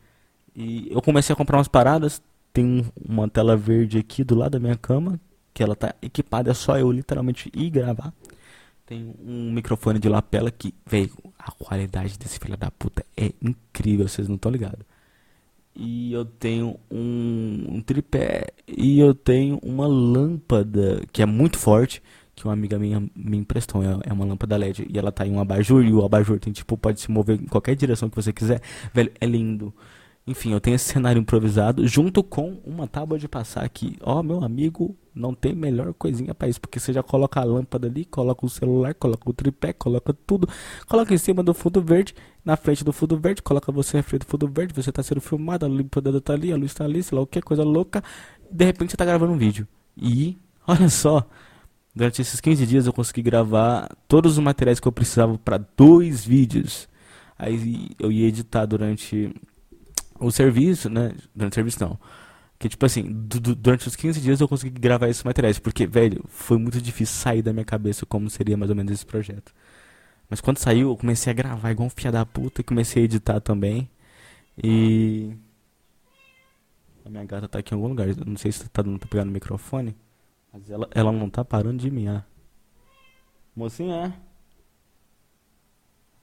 E 0.55 0.89
eu 0.91 1.01
comecei 1.01 1.33
a 1.33 1.37
comprar 1.37 1.59
umas 1.59 1.69
paradas, 1.69 2.23
tem 2.53 2.85
uma 3.09 3.29
tela 3.29 3.57
verde 3.57 3.99
aqui 3.99 4.23
do 4.25 4.35
lado 4.35 4.53
da 4.53 4.61
minha 4.61 4.77
cama, 4.77 5.21
que 5.55 5.63
ela 5.63 5.77
tá 5.77 5.95
equipada, 6.03 6.51
é 6.51 6.55
só 6.55 6.79
eu 6.79 6.91
literalmente 6.91 7.51
ir 7.55 7.71
gravar. 7.71 8.13
Tem 8.87 9.15
um 9.25 9.53
microfone 9.53 9.99
de 9.99 10.09
lapela 10.09 10.51
que, 10.51 10.75
velho, 10.85 11.13
a 11.39 11.51
qualidade 11.53 12.19
desse 12.19 12.39
filho 12.39 12.57
da 12.57 12.71
puta 12.71 13.05
é 13.17 13.33
incrível, 13.41 14.09
vocês 14.09 14.29
não 14.29 14.37
estão 14.37 14.51
ligados. 14.51 14.85
E 15.75 16.13
eu 16.13 16.25
tenho 16.25 16.79
um, 16.91 17.65
um 17.69 17.81
tripé 17.81 18.49
e 18.69 19.01
eu 19.01 19.15
tenho 19.15 19.59
uma 19.63 19.87
lâmpada 19.87 21.03
que 21.11 21.23
é 21.23 21.27
muito 21.27 21.59
forte 21.59 22.03
que 22.35 22.45
uma 22.45 22.53
amiga 22.53 22.79
minha 22.79 23.01
me 23.15 23.37
emprestou. 23.37 23.83
É, 23.83 24.11
é 24.11 24.13
uma 24.13 24.25
lâmpada 24.25 24.57
LED. 24.57 24.87
E 24.93 24.99
ela 24.99 25.13
tá 25.13 25.27
em 25.27 25.33
um 25.33 25.41
abajur. 25.41 25.85
E 25.85 25.93
o 25.93 26.05
abajur 26.05 26.39
tem, 26.39 26.53
tipo, 26.53 26.77
pode 26.77 27.01
se 27.01 27.11
mover 27.11 27.41
em 27.41 27.47
qualquer 27.47 27.75
direção 27.77 28.09
que 28.09 28.17
você 28.17 28.33
quiser. 28.33 28.61
Velho, 28.93 29.13
é 29.21 29.27
lindo. 29.27 29.73
Enfim, 30.25 30.53
eu 30.53 30.61
tenho 30.61 30.77
esse 30.77 30.85
cenário 30.85 31.19
improvisado 31.19 31.87
junto 31.87 32.23
com 32.23 32.61
uma 32.65 32.87
tábua 32.87 33.19
de 33.19 33.27
passar 33.27 33.65
aqui. 33.65 33.97
Ó, 34.01 34.23
meu 34.23 34.45
amigo, 34.45 34.97
não 35.13 35.35
tem 35.35 35.53
melhor 35.53 35.93
coisinha 35.95 36.33
para 36.33 36.49
isso, 36.49 36.61
porque 36.61 36.79
você 36.79 36.93
já 36.93 37.03
coloca 37.03 37.41
a 37.41 37.45
lâmpada 37.45 37.89
ali, 37.89 38.05
coloca 38.05 38.47
o 38.47 38.49
celular, 38.49 38.95
coloca 38.95 39.29
o 39.29 39.33
tripé, 39.33 39.73
coloca 39.73 40.15
tudo, 40.25 40.49
coloca 40.87 41.13
em 41.13 41.19
cima 41.19 41.43
do 41.43 41.53
fundo 41.53 41.83
verde, 41.83 42.15
na 42.45 42.57
frente 42.57 42.85
do 42.85 42.93
fundo 42.93 43.19
verde, 43.19 43.43
coloca 43.43 43.73
você 43.73 43.97
na 43.97 44.03
frente 44.05 44.21
do 44.21 44.27
fundo 44.27 44.47
verde, 44.47 44.73
você 44.73 44.93
tá 44.93 45.03
sendo 45.03 45.21
filmado, 45.21 45.67
a 45.67 45.69
lâmpada 45.69 46.21
tá 46.21 46.35
ali, 46.35 46.53
a 46.53 46.57
luz 46.57 46.73
tá 46.73 46.85
ali, 46.85 47.03
sei 47.03 47.17
lá 47.17 47.23
o 47.23 47.27
que, 47.27 47.43
coisa 47.43 47.65
louca. 47.65 48.03
De 48.49 48.65
repente 48.65 48.93
você 48.93 48.97
tá 48.97 49.05
gravando 49.05 49.33
um 49.33 49.37
vídeo. 49.37 49.67
E, 49.97 50.39
olha 50.69 50.89
só, 50.89 51.27
durante 51.95 52.23
esses 52.23 52.41
15 52.41 52.67
dias 52.67 52.87
eu 52.87 52.93
consegui 52.93 53.23
gravar 53.23 53.89
todos 54.09 54.33
os 54.33 54.39
materiais 54.39 54.81
que 54.81 54.89
eu 54.89 54.93
precisava 54.93 55.39
para 55.39 55.59
dois 55.77 56.25
vídeos. 56.25 56.89
Aí 57.39 57.91
eu 57.99 58.13
ia 58.13 58.29
editar 58.29 58.67
durante 58.67 59.35
o 60.19 60.31
serviço, 60.31 60.89
né? 60.89 61.15
Durante 61.35 61.53
o 61.53 61.55
serviço 61.57 61.81
não. 61.81 61.99
Que 62.59 62.69
tipo 62.69 62.87
assim, 62.87 63.05
durante 63.11 63.89
os 63.89 63.97
15 63.97 64.21
dias 64.21 64.41
eu 64.41 64.47
consegui 64.49 64.79
gravar 64.79 65.09
esses 65.09 65.25
materiais. 65.25 65.59
Porque, 65.59 65.87
velho, 65.87 66.25
foi 66.29 66.59
muito 66.59 66.81
difícil 66.81 67.17
sair 67.17 67.43
da 67.43 67.53
minha 67.53 67.65
cabeça 67.65 68.07
como 68.07 68.31
seria 68.31 68.57
mais 68.57 68.71
ou 68.71 68.77
menos 68.77 68.93
esse 68.93 69.05
projeto. 69.05 69.53
Mas 70.31 70.41
quando 70.41 70.59
saiu, 70.59 70.91
eu 70.91 70.97
comecei 70.97 71.31
a 71.31 71.35
gravar 71.35 71.73
igual 71.73 71.89
um 71.89 71.91
filho 71.91 72.13
da 72.13 72.25
puta 72.25 72.61
e 72.61 72.65
comecei 72.65 73.03
a 73.03 73.05
editar 73.05 73.41
também. 73.41 73.91
E. 74.63 75.33
A 77.05 77.11
minha 77.11 77.25
gata 77.25 77.49
tá 77.49 77.59
aqui 77.59 77.75
em 77.75 77.77
algum 77.77 77.89
lugar. 77.89 78.07
Não 78.25 78.37
sei 78.37 78.53
se 78.53 78.69
tá 78.69 78.81
dando 78.81 78.99
pra 78.99 79.09
pegar 79.09 79.25
no 79.25 79.33
microfone. 79.33 79.97
Mas 80.53 80.69
ela, 80.71 80.89
ela 80.95 81.11
não 81.11 81.31
tá 81.31 81.45
parando 81.45 81.79
de 81.79 81.91
miar. 81.91 82.27
Mocinha? 83.57 84.21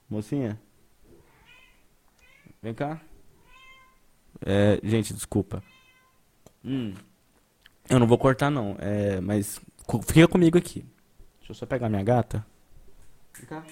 Mocinha? 0.10 0.60
Vem 2.62 2.74
cá. 2.74 3.02
É, 4.46 4.80
gente, 4.84 5.14
desculpa. 5.14 5.64
Hum. 6.64 6.94
Eu 7.90 8.00
não 8.00 8.06
vou 8.06 8.18
cortar 8.18 8.52
não, 8.52 8.76
é, 8.80 9.20
mas 9.20 9.60
fica 10.06 10.28
comigo 10.28 10.58
aqui. 10.58 10.86
Deixa 11.40 11.52
eu 11.52 11.56
só 11.56 11.66
pegar 11.66 11.90
minha 11.90 12.04
gata. 12.04 12.46
Vem 13.38 13.48
cá. 13.48 13.64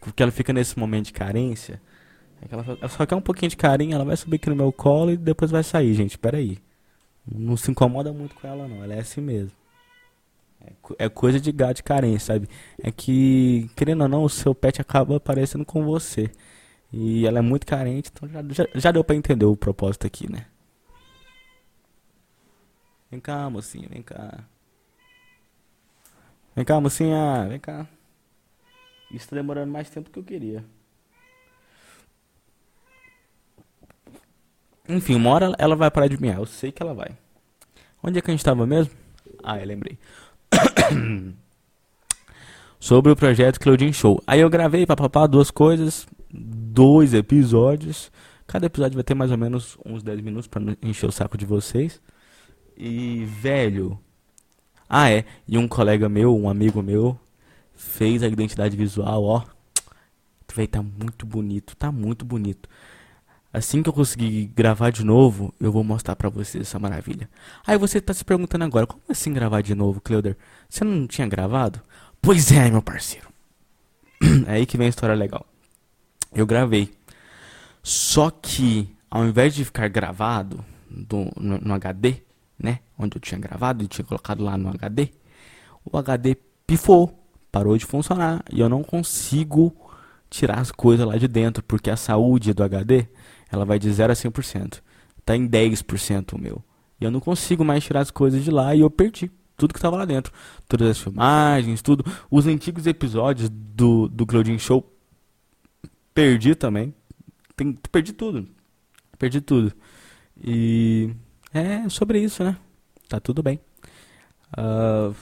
Porque 0.00 0.22
ela 0.22 0.32
fica 0.32 0.52
nesse 0.52 0.78
momento 0.78 1.06
de 1.06 1.12
carência. 1.14 1.80
É 2.42 2.46
ela, 2.50 2.64
ela 2.78 2.88
só 2.88 3.06
quer 3.06 3.14
um 3.14 3.22
pouquinho 3.22 3.48
de 3.48 3.56
carinho, 3.56 3.94
ela 3.94 4.04
vai 4.04 4.16
subir 4.16 4.36
aqui 4.36 4.50
no 4.50 4.56
meu 4.56 4.70
colo 4.70 5.12
e 5.12 5.16
depois 5.16 5.50
vai 5.50 5.62
sair, 5.62 5.94
gente. 5.94 6.18
Pera 6.18 6.36
aí. 6.36 6.58
Não 7.26 7.56
se 7.56 7.70
incomoda 7.70 8.12
muito 8.12 8.34
com 8.34 8.46
ela 8.46 8.68
não, 8.68 8.82
ela 8.82 8.94
é 8.94 9.00
assim 9.00 9.20
mesmo. 9.20 9.52
É, 10.60 11.04
é 11.06 11.08
coisa 11.08 11.40
de 11.40 11.52
gato 11.52 11.82
de 11.82 12.18
sabe? 12.18 12.48
É 12.82 12.90
que, 12.90 13.70
querendo 13.76 14.02
ou 14.02 14.08
não, 14.08 14.24
o 14.24 14.28
seu 14.28 14.54
pet 14.54 14.80
acaba 14.80 15.16
aparecendo 15.16 15.64
com 15.64 15.84
você. 15.84 16.30
E 16.92 17.26
ela 17.26 17.38
é 17.38 17.42
muito 17.42 17.66
carente, 17.66 18.10
então 18.12 18.28
já, 18.28 18.42
já, 18.50 18.68
já 18.74 18.92
deu 18.92 19.02
pra 19.02 19.16
entender 19.16 19.44
o 19.44 19.56
propósito 19.56 20.06
aqui, 20.06 20.30
né? 20.30 20.46
Vem 23.10 23.20
cá, 23.20 23.48
mocinha, 23.50 23.88
vem 23.88 24.02
cá. 24.02 24.44
Vem 26.54 26.64
cá, 26.64 26.80
mocinha, 26.80 27.46
vem 27.48 27.58
cá. 27.58 27.86
Isso 29.10 29.28
tá 29.28 29.36
demorando 29.36 29.72
mais 29.72 29.90
tempo 29.90 30.08
do 30.08 30.12
que 30.12 30.18
eu 30.18 30.24
queria. 30.24 30.64
Enfim, 34.88 35.14
uma 35.14 35.30
hora 35.30 35.54
ela 35.58 35.74
vai 35.76 35.90
parar 35.90 36.08
de 36.08 36.20
miar, 36.20 36.38
eu 36.38 36.46
sei 36.46 36.70
que 36.70 36.82
ela 36.82 36.94
vai. 36.94 37.10
Onde 38.02 38.18
é 38.18 38.22
que 38.22 38.30
a 38.30 38.34
gente 38.34 38.44
tava 38.44 38.66
mesmo? 38.66 38.92
Ah, 39.42 39.58
eu 39.58 39.66
lembrei. 39.66 39.98
Sobre 42.78 43.10
o 43.10 43.16
projeto 43.16 43.58
Claudine 43.58 43.94
Show. 43.94 44.22
Aí 44.26 44.40
eu 44.40 44.50
gravei, 44.50 44.84
papapá, 44.84 45.26
duas 45.26 45.50
coisas 45.50 46.06
dois 46.74 47.14
episódios. 47.14 48.10
Cada 48.46 48.66
episódio 48.66 48.96
vai 48.96 49.04
ter 49.04 49.14
mais 49.14 49.30
ou 49.30 49.38
menos 49.38 49.78
uns 49.86 50.02
10 50.02 50.20
minutos 50.20 50.48
para 50.48 50.62
encher 50.82 51.06
o 51.06 51.12
saco 51.12 51.38
de 51.38 51.46
vocês. 51.46 52.00
E, 52.76 53.24
velho. 53.24 53.98
Ah, 54.88 55.10
é. 55.10 55.24
E 55.46 55.56
um 55.56 55.68
colega 55.68 56.08
meu, 56.08 56.36
um 56.36 56.48
amigo 56.48 56.82
meu, 56.82 57.18
fez 57.74 58.22
a 58.22 58.26
identidade 58.26 58.76
visual, 58.76 59.24
ó. 59.24 59.42
Véi, 60.54 60.66
tá 60.68 60.82
muito 60.82 61.26
bonito, 61.26 61.74
tá 61.76 61.90
muito 61.90 62.24
bonito. 62.24 62.68
Assim 63.54 63.82
que 63.82 63.88
eu 63.88 63.92
conseguir 63.92 64.46
gravar 64.46 64.90
de 64.90 65.04
novo, 65.04 65.54
eu 65.60 65.70
vou 65.70 65.84
mostrar 65.84 66.16
pra 66.16 66.28
vocês 66.28 66.66
essa 66.66 66.78
maravilha. 66.78 67.30
Aí 67.66 67.78
você 67.78 68.00
tá 68.00 68.12
se 68.12 68.24
perguntando 68.24 68.64
agora, 68.64 68.86
como 68.86 69.02
assim 69.08 69.32
gravar 69.32 69.62
de 69.62 69.74
novo, 69.74 70.00
Cleuder? 70.00 70.36
Você 70.68 70.84
não 70.84 71.06
tinha 71.06 71.26
gravado? 71.26 71.80
Pois 72.20 72.50
é, 72.50 72.70
meu 72.70 72.82
parceiro. 72.82 73.28
É 74.46 74.54
aí 74.54 74.66
que 74.66 74.76
vem 74.76 74.86
a 74.86 74.90
história 74.90 75.14
legal 75.14 75.46
eu 76.34 76.44
gravei. 76.44 76.90
Só 77.82 78.30
que, 78.30 78.88
ao 79.10 79.24
invés 79.24 79.54
de 79.54 79.64
ficar 79.64 79.88
gravado 79.88 80.64
do, 80.90 81.30
no, 81.36 81.58
no, 81.58 81.74
HD, 81.74 82.16
né? 82.58 82.80
Onde 82.98 83.16
eu 83.16 83.20
tinha 83.20 83.38
gravado 83.38 83.84
e 83.84 83.88
tinha 83.88 84.04
colocado 84.04 84.42
lá 84.42 84.56
no 84.56 84.68
HD, 84.70 85.10
o 85.84 85.96
HD 85.96 86.36
pifou, 86.66 87.26
parou 87.52 87.76
de 87.78 87.84
funcionar 87.84 88.42
e 88.50 88.60
eu 88.60 88.68
não 88.68 88.82
consigo 88.82 89.74
tirar 90.30 90.58
as 90.58 90.72
coisas 90.72 91.06
lá 91.06 91.16
de 91.16 91.28
dentro, 91.28 91.62
porque 91.62 91.90
a 91.90 91.96
saúde 91.96 92.52
do 92.52 92.64
HD, 92.64 93.06
ela 93.54 93.64
vai 93.64 93.78
de 93.78 93.90
0 93.90 94.12
a 94.12 94.16
100%. 94.16 94.80
Tá 95.24 95.36
em 95.36 95.48
10% 95.48 96.34
o 96.34 96.38
meu. 96.38 96.62
E 97.00 97.04
eu 97.04 97.10
não 97.10 97.20
consigo 97.20 97.64
mais 97.64 97.84
tirar 97.84 98.00
as 98.00 98.10
coisas 98.10 98.44
de 98.44 98.50
lá 98.50 98.74
e 98.74 98.80
eu 98.80 98.90
perdi 98.90 99.30
tudo 99.56 99.72
que 99.72 99.78
estava 99.78 99.96
lá 99.96 100.04
dentro. 100.04 100.32
Todas 100.68 100.88
as 100.88 100.98
filmagens, 100.98 101.80
tudo. 101.82 102.04
Os 102.30 102.46
antigos 102.46 102.86
episódios 102.86 103.48
do, 103.48 104.08
do 104.08 104.26
Claudinho 104.26 104.58
Show 104.58 104.90
Perdi 106.14 106.54
também. 106.54 106.94
Tem, 107.56 107.72
perdi 107.90 108.12
tudo. 108.12 108.46
Perdi 109.18 109.40
tudo. 109.40 109.72
E 110.40 111.10
é 111.52 111.88
sobre 111.88 112.20
isso, 112.20 112.44
né? 112.44 112.56
Tá 113.08 113.18
tudo 113.18 113.42
bem. 113.42 113.60
Uh, 114.56 115.14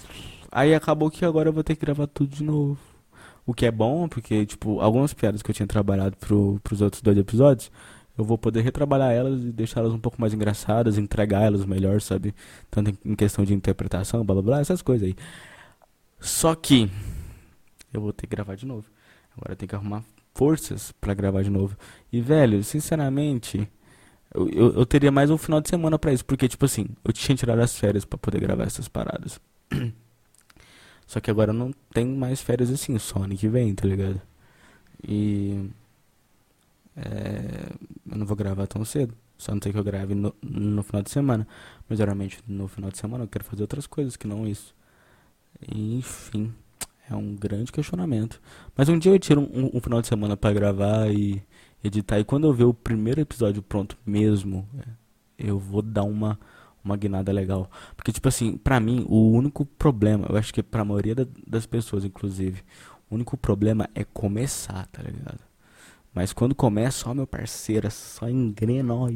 aí 0.51 0.75
acabou 0.75 1.11
que 1.11 1.25
agora 1.25 1.49
eu 1.49 1.53
vou 1.53 1.65
ter 1.65 1.75
que 1.75 1.85
gravar 1.85 2.07
tudo 2.07 2.35
de 2.35 2.45
novo. 2.45 2.79
O 3.47 3.55
que 3.55 3.67
é 3.67 3.71
bom, 3.71 4.07
porque, 4.07 4.47
tipo, 4.47 4.81
algumas 4.81 5.13
piadas 5.13 5.43
que 5.43 5.51
eu 5.51 5.55
tinha 5.55 5.67
trabalhado 5.67 6.17
pro, 6.17 6.61
pros 6.63 6.81
outros 6.81 7.03
dois 7.03 7.19
episódios, 7.19 7.73
eu 8.17 8.25
vou 8.25 8.37
poder 8.37 8.63
retrabalhar 8.63 9.13
elas 9.13 9.43
e 9.43 9.53
deixá-las 9.53 9.93
um 9.93 9.99
pouco 9.99 10.21
mais 10.21 10.35
engraçadas, 10.35 10.99
entregar 10.99 11.43
elas 11.43 11.65
melhor, 11.65 12.01
sabe? 12.01 12.35
Tanto 12.71 12.97
em 13.05 13.15
questão 13.15 13.45
de 13.45 13.55
interpretação, 13.55 14.25
blá 14.25 14.35
blá 14.35 14.43
blá, 14.43 14.61
essas 14.61 14.83
coisas 14.83 15.09
aí. 15.09 15.17
Só 16.21 16.55
que 16.55 16.91
eu 17.93 18.01
vou 18.01 18.13
ter 18.13 18.27
que 18.27 18.37
gravar 18.37 18.55
de 18.55 18.67
novo. 18.67 18.87
Agora 19.37 19.53
eu 19.53 19.57
tenho 19.57 19.69
que 19.69 19.75
arrumar 19.75 20.05
forças 20.35 20.93
para 20.93 21.15
gravar 21.15 21.43
de 21.43 21.51
novo. 21.51 21.77
E, 22.13 22.21
velho, 22.21 22.63
sinceramente, 22.63 23.69
eu, 24.35 24.49
eu, 24.49 24.73
eu, 24.75 24.87
teria 24.87 25.11
mais 25.11 25.31
um 25.31 25.39
final 25.39 25.61
de 25.61 25.69
semana 25.69 25.99
para 25.99 26.13
isso. 26.13 26.25
Porque, 26.25 26.49
tipo 26.49 26.65
assim, 26.65 26.87
eu 27.05 27.13
tinha 27.13 27.37
tirado 27.37 27.61
as 27.61 27.77
férias 27.77 28.05
para 28.05 28.19
poder 28.19 28.41
gravar 28.41 28.65
essas 28.65 28.89
paradas. 28.89 29.41
Só 31.07 31.21
que 31.21 31.31
agora 31.31 31.51
eu 31.51 31.55
não 31.55 31.73
tenho 31.93 32.17
mais 32.17 32.41
férias 32.41 32.71
assim, 32.71 32.97
só 32.99 33.25
ano 33.25 33.37
que 33.37 33.47
vem, 33.47 33.75
tá 33.75 33.87
ligado? 33.87 34.21
E. 35.07 35.69
É, 36.97 37.73
eu 38.13 38.19
não 38.19 38.27
vou 38.27 38.37
gravar 38.37 38.67
tão 38.67 38.85
cedo. 38.85 39.15
Só 39.39 39.53
não 39.53 39.61
sei 39.61 39.73
que 39.73 39.79
eu 39.79 39.85
grave 39.85 40.15
no, 40.15 40.35
no 40.43 40.83
final 40.83 41.03
de 41.03 41.11
semana. 41.11 41.47
Mas 41.89 41.99
geralmente 41.99 42.39
no 42.47 42.69
final 42.69 42.91
de 42.91 42.99
semana 42.99 43.25
eu 43.25 43.29
quero 43.29 43.45
fazer 43.45 43.63
outras 43.63 43.87
coisas 43.87 44.17
que 44.17 44.27
não 44.27 44.47
isso. 44.47 44.75
Enfim. 45.75 46.53
É 47.11 47.17
um 47.17 47.35
grande 47.35 47.73
questionamento. 47.73 48.41
Mas 48.77 48.89
um 48.89 48.99
dia 48.99 49.13
eu 49.13 49.19
tiro 49.19 49.41
um, 49.41 49.71
um 49.75 49.81
final 49.81 50.01
de 50.01 50.07
semana 50.07 50.37
para 50.37 50.55
gravar 50.55 51.11
e 51.11 51.43
editar. 51.83 52.21
E 52.21 52.25
quando 52.25 52.47
eu 52.47 52.53
ver 52.53 52.65
o 52.65 52.75
primeiro 52.75 53.21
episódio 53.21 53.63
pronto 53.63 53.97
mesmo, 54.07 54.69
é, 54.79 54.89
eu 55.39 55.59
vou 55.59 55.83
dar 55.83 56.05
uma, 56.05 56.39
uma 56.85 56.97
guinada 56.97 57.33
legal. 57.33 57.71
Porque, 57.97 58.13
tipo 58.13 58.29
assim, 58.29 58.57
pra 58.57 58.79
mim, 58.79 59.05
o 59.09 59.31
único 59.33 59.65
problema, 59.65 60.27
eu 60.29 60.37
acho 60.37 60.55
que 60.55 60.63
pra 60.63 60.85
maioria 60.85 61.15
da, 61.15 61.27
das 61.47 61.67
pessoas, 61.67 62.05
inclusive, 62.05 62.63
o 63.11 63.15
único 63.15 63.37
problema 63.37 63.89
é 63.95 64.05
começar, 64.05 64.87
tá 64.87 65.03
ligado? 65.03 65.41
Mas 66.15 66.33
quando 66.33 66.55
começa, 66.55 67.09
ó, 67.09 67.15
meu 67.15 67.27
parceiro, 67.27 67.91
só 67.91 68.29
engrena, 68.29 68.95
ó, 68.95 69.09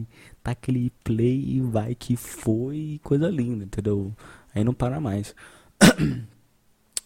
tá 0.42 0.52
aquele 0.52 0.90
play 1.04 1.56
e 1.56 1.60
vai 1.60 1.94
que 1.94 2.16
foi, 2.16 3.00
coisa 3.02 3.28
linda, 3.28 3.64
entendeu? 3.64 4.14
Aí 4.54 4.64
não 4.64 4.72
para 4.72 4.98
mais. 4.98 5.34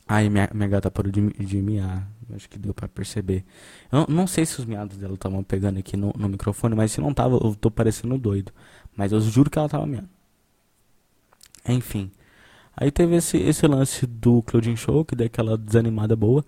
Ai, 0.07 0.29
minha, 0.29 0.49
minha 0.53 0.69
gata 0.69 0.91
parou 0.91 1.11
de, 1.11 1.29
de 1.31 1.63
miar. 1.63 2.09
Acho 2.35 2.49
que 2.49 2.59
deu 2.59 2.73
pra 2.73 2.89
perceber. 2.89 3.45
Eu 3.91 4.07
não 4.09 4.27
sei 4.27 4.47
se 4.47 4.59
os 4.61 4.65
miados 4.65 4.97
dela 4.97 5.15
estavam 5.15 5.43
pegando 5.43 5.79
aqui 5.79 5.97
no, 5.97 6.13
no, 6.17 6.29
microfone, 6.29 6.75
mas 6.75 6.93
se 6.93 7.01
não 7.01 7.13
tava, 7.13 7.37
eu 7.37 7.55
tô 7.55 7.71
parecendo 7.71 8.17
doido. 8.19 8.53
Mas 8.97 9.13
eu 9.13 9.21
juro 9.21 9.51
que 9.51 9.59
ela 9.59 9.69
tava 9.69 9.87
miando. 9.87 10.09
Enfim. 11.69 12.11
Aí 12.77 12.91
teve 12.91 13.17
esse, 13.17 13.37
esse 13.37 13.67
lance 13.67 14.07
do 14.07 14.43
Claudine 14.43 14.77
Show, 14.77 15.05
que 15.05 15.15
deu 15.15 15.27
aquela 15.27 15.59
desanimada 15.59 16.17
boa. 16.17 16.45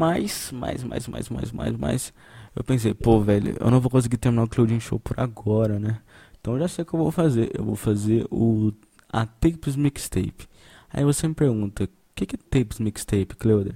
Mas, 0.00 0.50
mais, 0.52 0.82
mais, 0.84 1.06
mais, 1.08 1.28
mais, 1.28 1.52
mais, 1.52 1.76
mais. 1.76 2.14
Eu 2.56 2.64
pensei, 2.64 2.94
pô, 2.94 3.20
velho, 3.20 3.56
eu 3.60 3.70
não 3.70 3.80
vou 3.80 3.90
conseguir 3.90 4.16
terminar 4.16 4.44
o 4.44 4.48
Claudine 4.48 4.80
Show 4.80 4.98
por 4.98 5.18
agora, 5.20 5.78
né? 5.78 6.00
Então 6.40 6.58
já 6.58 6.68
sei 6.68 6.82
o 6.82 6.86
que 6.86 6.94
eu 6.94 7.00
vou 7.00 7.10
fazer. 7.10 7.50
Eu 7.54 7.64
vou 7.64 7.76
fazer 7.76 8.26
o 8.30 8.72
a 9.12 9.26
Tapes 9.26 9.76
Mixtape. 9.76 10.48
Aí 10.92 11.04
você 11.04 11.28
me 11.28 11.34
pergunta, 11.34 11.88
que 12.14 12.26
que 12.26 12.36
é 12.36 12.38
tapes 12.50 12.78
mixtape, 12.78 13.36
Cleuder? 13.36 13.74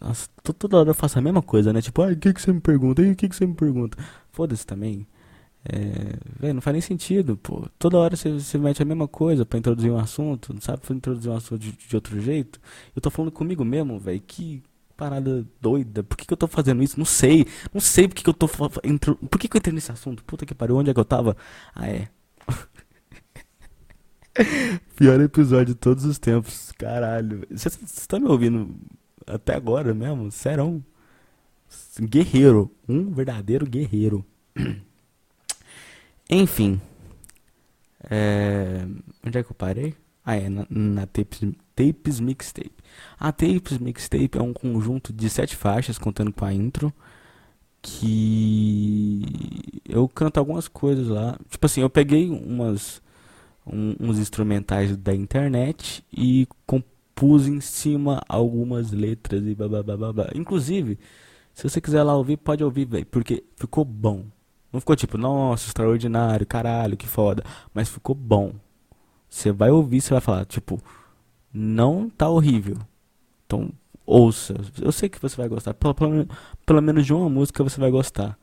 Nossa, 0.00 0.28
toda 0.42 0.78
hora 0.78 0.90
eu 0.90 0.94
faço 0.94 1.18
a 1.18 1.22
mesma 1.22 1.42
coisa, 1.42 1.72
né? 1.72 1.80
Tipo, 1.82 2.02
ah, 2.02 2.08
o 2.12 2.16
que 2.16 2.32
que 2.32 2.40
você 2.40 2.52
me 2.52 2.60
pergunta? 2.60 3.02
O 3.02 3.16
que 3.16 3.28
que 3.28 3.36
você 3.36 3.46
me 3.46 3.54
pergunta? 3.54 3.98
Foda-se 4.30 4.66
também. 4.66 5.06
É, 5.64 6.18
véio, 6.40 6.54
não 6.54 6.60
faz 6.60 6.72
nem 6.74 6.80
sentido, 6.80 7.36
pô. 7.36 7.68
Toda 7.78 7.98
hora 7.98 8.16
você, 8.16 8.32
você 8.32 8.58
mete 8.58 8.82
a 8.82 8.84
mesma 8.84 9.08
coisa 9.08 9.46
para 9.46 9.58
introduzir 9.58 9.90
um 9.92 9.98
assunto, 9.98 10.52
não 10.52 10.60
sabe 10.60 10.82
introduzir 10.90 11.30
um 11.30 11.36
assunto 11.36 11.60
de, 11.60 11.72
de 11.72 11.94
outro 11.94 12.20
jeito. 12.20 12.60
Eu 12.94 13.02
tô 13.02 13.10
falando 13.10 13.32
comigo 13.32 13.64
mesmo, 13.64 13.98
velho, 13.98 14.20
que 14.20 14.62
parada 15.02 15.44
doida. 15.60 16.04
Por 16.04 16.16
que, 16.16 16.24
que 16.24 16.32
eu 16.32 16.36
tô 16.36 16.46
fazendo 16.46 16.80
isso? 16.80 16.96
Não 16.96 17.04
sei. 17.04 17.44
Não 17.74 17.80
sei 17.80 18.06
por 18.06 18.14
que, 18.14 18.22
que 18.22 18.30
eu 18.30 18.34
tô. 18.34 18.48
Entro, 18.84 19.16
por 19.16 19.38
que, 19.38 19.48
que 19.48 19.56
eu 19.56 19.58
entrei 19.58 19.74
nesse 19.74 19.90
assunto? 19.90 20.22
Puta 20.22 20.46
que 20.46 20.54
pariu, 20.54 20.76
onde 20.76 20.90
é 20.90 20.94
que 20.94 21.00
eu 21.00 21.04
tava? 21.04 21.36
Ah, 21.74 21.88
é. 21.88 22.08
Pior 24.94 25.20
episódio 25.20 25.74
de 25.74 25.76
todos 25.80 26.04
os 26.04 26.18
tempos. 26.18 26.70
Caralho. 26.78 27.44
Você 27.50 27.70
tá 28.06 28.20
me 28.20 28.28
ouvindo 28.28 28.76
até 29.26 29.56
agora 29.56 29.92
mesmo? 29.92 30.30
Serão. 30.30 30.84
Guerreiro. 32.00 32.70
Um 32.88 33.10
verdadeiro 33.10 33.66
guerreiro. 33.66 34.24
Enfim. 36.30 36.80
É... 38.08 38.86
Onde 39.26 39.38
é 39.38 39.42
que 39.42 39.50
eu 39.50 39.56
parei? 39.56 39.96
Ah, 40.24 40.36
é, 40.36 40.48
na, 40.48 40.66
na 40.70 41.06
Tapes, 41.06 41.40
tapes 41.74 42.20
Mixtape. 42.20 42.72
A 43.18 43.32
Tapes 43.32 43.78
Mixtape 43.78 44.38
é 44.38 44.42
um 44.42 44.52
conjunto 44.52 45.12
de 45.12 45.28
sete 45.28 45.56
faixas, 45.56 45.98
contando 45.98 46.32
com 46.32 46.44
a 46.44 46.52
intro. 46.52 46.92
Que 47.80 49.22
eu 49.88 50.08
canto 50.08 50.38
algumas 50.38 50.68
coisas 50.68 51.08
lá. 51.08 51.36
Tipo 51.50 51.66
assim, 51.66 51.80
eu 51.80 51.90
peguei 51.90 52.30
umas 52.30 53.02
um, 53.66 53.96
uns 54.00 54.18
instrumentais 54.18 54.96
da 54.96 55.14
internet 55.14 56.04
e 56.12 56.46
compus 56.66 57.46
em 57.46 57.60
cima 57.60 58.22
algumas 58.28 58.92
letras 58.92 59.42
e 59.44 59.54
blá. 59.54 60.30
Inclusive, 60.34 60.98
se 61.54 61.68
você 61.68 61.80
quiser 61.80 62.02
lá 62.02 62.16
ouvir, 62.16 62.36
pode 62.36 62.64
ouvir, 62.64 62.86
velho, 62.86 63.06
porque 63.06 63.44
ficou 63.56 63.84
bom. 63.84 64.24
Não 64.72 64.80
ficou 64.80 64.96
tipo, 64.96 65.18
nossa, 65.18 65.66
extraordinário, 65.66 66.46
caralho, 66.46 66.96
que 66.96 67.06
foda. 67.06 67.44
Mas 67.74 67.88
ficou 67.88 68.14
bom. 68.14 68.54
Você 69.32 69.50
vai 69.50 69.70
ouvir, 69.70 70.02
você 70.02 70.10
vai 70.10 70.20
falar, 70.20 70.44
tipo, 70.44 70.78
não 71.50 72.10
tá 72.10 72.28
horrível. 72.28 72.76
Então, 73.46 73.70
ouça. 74.04 74.54
Eu 74.78 74.92
sei 74.92 75.08
que 75.08 75.18
você 75.18 75.34
vai 75.34 75.48
gostar. 75.48 75.72
Pelo, 75.72 75.94
pelo, 75.94 76.28
pelo 76.66 76.82
menos 76.82 77.06
de 77.06 77.14
uma 77.14 77.30
música 77.30 77.64
você 77.64 77.80
vai 77.80 77.90
gostar. 77.90 78.38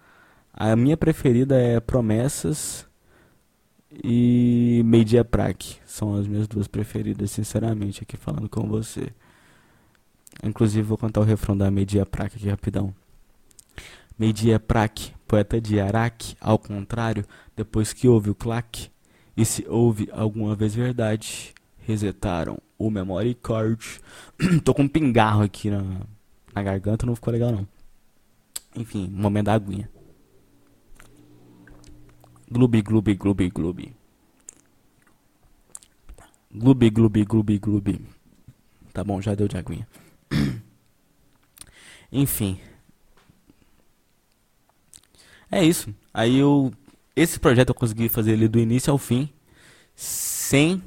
A 0.51 0.75
minha 0.75 0.97
preferida 0.97 1.55
é 1.55 1.79
Promessas 1.79 2.87
e 4.03 4.81
Media 4.83 5.23
Praque. 5.23 5.75
São 5.85 6.15
as 6.15 6.25
minhas 6.25 6.47
duas 6.47 6.67
preferidas, 6.67 7.29
sinceramente, 7.29 8.01
aqui 8.01 8.17
falando 8.17 8.49
com 8.49 8.67
você. 8.67 9.13
Inclusive, 10.43 10.81
vou 10.81 10.97
cantar 10.97 11.21
o 11.21 11.23
refrão 11.23 11.55
da 11.55 11.69
Media 11.69 12.03
Praque 12.03 12.37
aqui 12.37 12.49
rapidão. 12.49 12.95
Media 14.17 14.59
Praque, 14.59 15.13
poeta 15.27 15.61
de 15.61 15.79
Araque, 15.79 16.35
ao 16.41 16.57
contrário, 16.57 17.23
depois 17.55 17.93
que 17.93 18.07
houve 18.07 18.31
o 18.31 18.35
claque, 18.35 18.89
e 19.39 19.45
se 19.45 19.65
houve 19.69 20.09
alguma 20.11 20.53
vez 20.53 20.75
verdade, 20.75 21.53
resetaram 21.87 22.57
o 22.77 22.91
memory 22.91 23.33
card. 23.35 24.01
Tô 24.65 24.73
com 24.73 24.81
um 24.81 24.87
pingarro 24.87 25.43
aqui 25.43 25.69
na, 25.69 25.81
na 26.53 26.61
garganta, 26.61 27.05
não 27.05 27.15
ficou 27.15 27.31
legal 27.31 27.49
não. 27.49 27.65
Enfim, 28.75 29.07
momento 29.07 29.45
da 29.45 29.53
aguinha. 29.53 29.89
Glubi, 32.51 32.81
glubi, 32.81 33.15
glubi, 33.15 33.49
glubi. 33.49 33.95
Glubi, 36.53 36.89
glubi, 36.89 37.23
glubi, 37.23 37.59
glubi. 37.59 38.01
Tá 38.91 39.05
bom, 39.05 39.21
já 39.21 39.35
deu 39.35 39.47
de 39.47 39.55
aguinha. 39.55 39.87
Enfim. 42.11 42.59
É 45.49 45.63
isso. 45.63 45.95
Aí 46.13 46.37
eu. 46.37 46.73
Esse 47.19 47.39
projeto 47.39 47.69
eu 47.69 47.75
consegui 47.75 48.07
fazer 48.07 48.31
ele 48.31 48.47
do 48.47 48.59
início 48.59 48.91
ao 48.91 48.97
fim. 48.97 49.29
Sem 49.93 50.81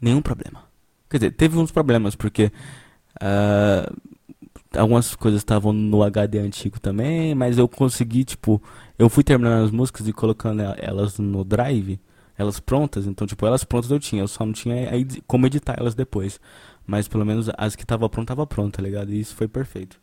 nenhum 0.00 0.22
problema. 0.22 0.64
Quer 1.08 1.18
dizer, 1.18 1.30
teve 1.32 1.58
uns 1.58 1.72
problemas, 1.72 2.14
porque. 2.14 2.52
Uh, 3.20 4.10
algumas 4.78 5.16
coisas 5.16 5.40
estavam 5.40 5.72
no 5.72 6.04
HD 6.04 6.38
antigo 6.38 6.78
também, 6.78 7.34
mas 7.34 7.58
eu 7.58 7.68
consegui, 7.68 8.24
tipo, 8.24 8.62
eu 8.96 9.08
fui 9.08 9.24
terminando 9.24 9.64
as 9.64 9.72
músicas 9.72 10.06
e 10.06 10.12
colocando 10.12 10.62
elas 10.78 11.18
no 11.18 11.42
drive, 11.42 11.98
elas 12.38 12.60
prontas, 12.60 13.06
então, 13.06 13.26
tipo, 13.26 13.44
elas 13.44 13.64
prontas 13.64 13.90
eu 13.90 13.98
tinha, 13.98 14.22
eu 14.22 14.28
só 14.28 14.46
não 14.46 14.52
tinha 14.52 14.88
como 15.26 15.46
editar 15.46 15.74
elas 15.78 15.94
depois. 15.96 16.40
Mas 16.86 17.08
pelo 17.08 17.26
menos 17.26 17.50
as 17.58 17.76
que 17.76 17.84
tava 17.84 18.08
pronta, 18.08 18.28
tava 18.28 18.46
pronta, 18.46 18.78
tá 18.78 18.82
ligado? 18.82 19.12
E 19.12 19.20
isso 19.20 19.34
foi 19.34 19.48
perfeito. 19.48 20.00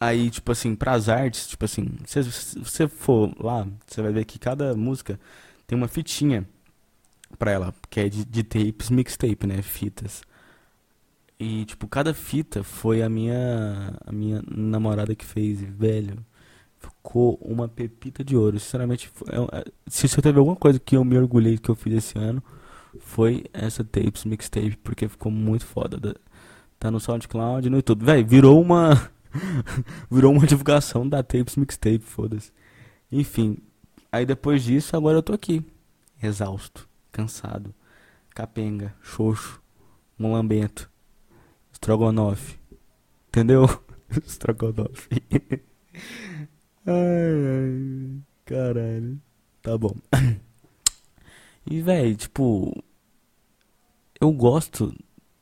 Aí, 0.00 0.30
tipo 0.30 0.52
assim, 0.52 0.76
pras 0.76 1.08
artes, 1.08 1.48
tipo 1.48 1.64
assim, 1.64 1.88
se 2.06 2.22
você 2.58 2.86
for 2.86 3.34
lá, 3.42 3.66
você 3.86 4.00
vai 4.00 4.12
ver 4.12 4.24
que 4.24 4.38
cada 4.38 4.76
música 4.76 5.18
tem 5.66 5.76
uma 5.76 5.88
fitinha 5.88 6.46
pra 7.36 7.50
ela, 7.50 7.74
que 7.90 8.00
é 8.00 8.08
de, 8.08 8.24
de 8.24 8.42
tapes, 8.42 8.90
mixtape, 8.90 9.46
né? 9.46 9.60
Fitas. 9.60 10.22
E, 11.38 11.64
tipo, 11.64 11.86
cada 11.86 12.12
fita 12.12 12.64
foi 12.64 13.02
a 13.02 13.08
minha, 13.08 13.94
a 14.04 14.12
minha 14.12 14.42
namorada 14.48 15.14
que 15.14 15.24
fez, 15.24 15.60
velho. 15.60 16.18
Ficou 16.78 17.38
uma 17.40 17.68
pepita 17.68 18.24
de 18.24 18.36
ouro. 18.36 18.58
Sinceramente, 18.58 19.10
é, 19.28 19.58
é, 19.58 19.64
se 19.86 20.08
você 20.08 20.20
teve 20.20 20.38
alguma 20.38 20.56
coisa 20.56 20.78
que 20.80 20.96
eu 20.96 21.04
me 21.04 21.16
orgulhei 21.16 21.58
que 21.58 21.68
eu 21.68 21.74
fiz 21.76 21.94
esse 21.94 22.18
ano, 22.18 22.42
foi 23.00 23.44
essa 23.52 23.84
tapes 23.84 24.24
mixtape, 24.24 24.76
porque 24.82 25.08
ficou 25.08 25.30
muito 25.30 25.64
foda. 25.64 26.16
Tá 26.78 26.90
no 26.90 27.00
SoundCloud, 27.00 27.68
no 27.70 27.76
YouTube. 27.76 28.04
Velho, 28.04 28.26
virou 28.26 28.60
uma. 28.60 29.10
virou 30.10 30.32
uma 30.32 30.46
divulgação 30.46 31.08
da 31.08 31.22
tapes 31.22 31.56
mixtape, 31.56 32.04
foda-se. 32.04 32.52
Enfim, 33.10 33.58
aí 34.10 34.26
depois 34.26 34.62
disso, 34.62 34.96
agora 34.96 35.18
eu 35.18 35.22
tô 35.22 35.32
aqui. 35.32 35.64
Exausto, 36.22 36.88
cansado, 37.12 37.74
capenga, 38.34 38.94
xoxo, 39.02 39.60
mulambento 40.18 40.90
Strogonoff. 41.78 42.58
Entendeu? 43.28 43.66
Strogonoff. 44.26 45.08
ai, 46.84 47.46
ai. 47.54 48.20
Caralho. 48.44 49.20
Tá 49.62 49.78
bom. 49.78 49.94
E, 51.70 51.80
velho, 51.80 52.16
tipo. 52.16 52.84
Eu 54.20 54.32
gosto 54.32 54.92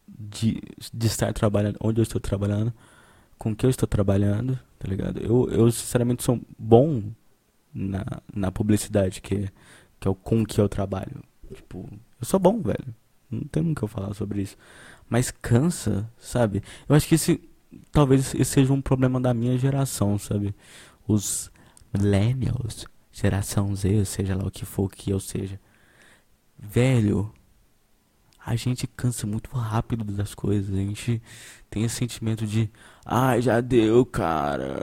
de, 0.06 0.60
de 0.92 1.06
estar 1.06 1.32
trabalhando 1.32 1.78
onde 1.80 2.00
eu 2.00 2.02
estou 2.02 2.20
trabalhando, 2.20 2.72
com 3.38 3.54
que 3.54 3.66
eu 3.66 3.70
estou 3.70 3.86
trabalhando, 3.86 4.58
tá 4.78 4.88
ligado? 4.88 5.20
Eu, 5.20 5.48
eu 5.50 5.70
sinceramente, 5.70 6.22
sou 6.22 6.40
bom 6.58 7.02
na, 7.72 8.04
na 8.34 8.50
publicidade, 8.50 9.20
que, 9.20 9.50
que 10.00 10.08
é 10.08 10.10
o 10.10 10.14
com 10.14 10.44
que 10.44 10.60
eu 10.60 10.68
trabalho. 10.68 11.22
Tipo, 11.54 11.88
eu 12.20 12.26
sou 12.26 12.40
bom, 12.40 12.60
velho. 12.60 12.94
Não 13.30 13.42
tem 13.42 13.70
o 13.70 13.74
que 13.74 13.82
eu 13.82 13.88
falar 13.88 14.14
sobre 14.14 14.42
isso 14.42 14.56
mas 15.08 15.30
cansa, 15.30 16.10
sabe? 16.18 16.62
Eu 16.88 16.96
acho 16.96 17.06
que 17.08 17.14
esse 17.14 17.40
talvez 17.92 18.34
esse 18.34 18.44
seja 18.52 18.72
um 18.72 18.80
problema 18.80 19.20
da 19.20 19.32
minha 19.32 19.56
geração, 19.58 20.18
sabe? 20.18 20.54
Os 21.06 21.50
millennials, 21.92 22.86
geração 23.12 23.74
Z, 23.74 24.04
seja 24.04 24.34
lá 24.36 24.44
o 24.46 24.50
que 24.50 24.64
for 24.64 24.90
que 24.90 25.10
eu 25.10 25.20
seja. 25.20 25.60
Velho, 26.58 27.32
a 28.44 28.56
gente 28.56 28.86
cansa 28.86 29.26
muito 29.26 29.50
rápido 29.50 30.04
das 30.04 30.34
coisas. 30.34 30.74
A 30.74 30.78
gente 30.78 31.22
tem 31.76 31.84
esse 31.84 31.96
sentimento 31.96 32.46
de, 32.46 32.70
ai, 33.04 33.42
já 33.42 33.60
deu, 33.60 34.06
cara. 34.06 34.82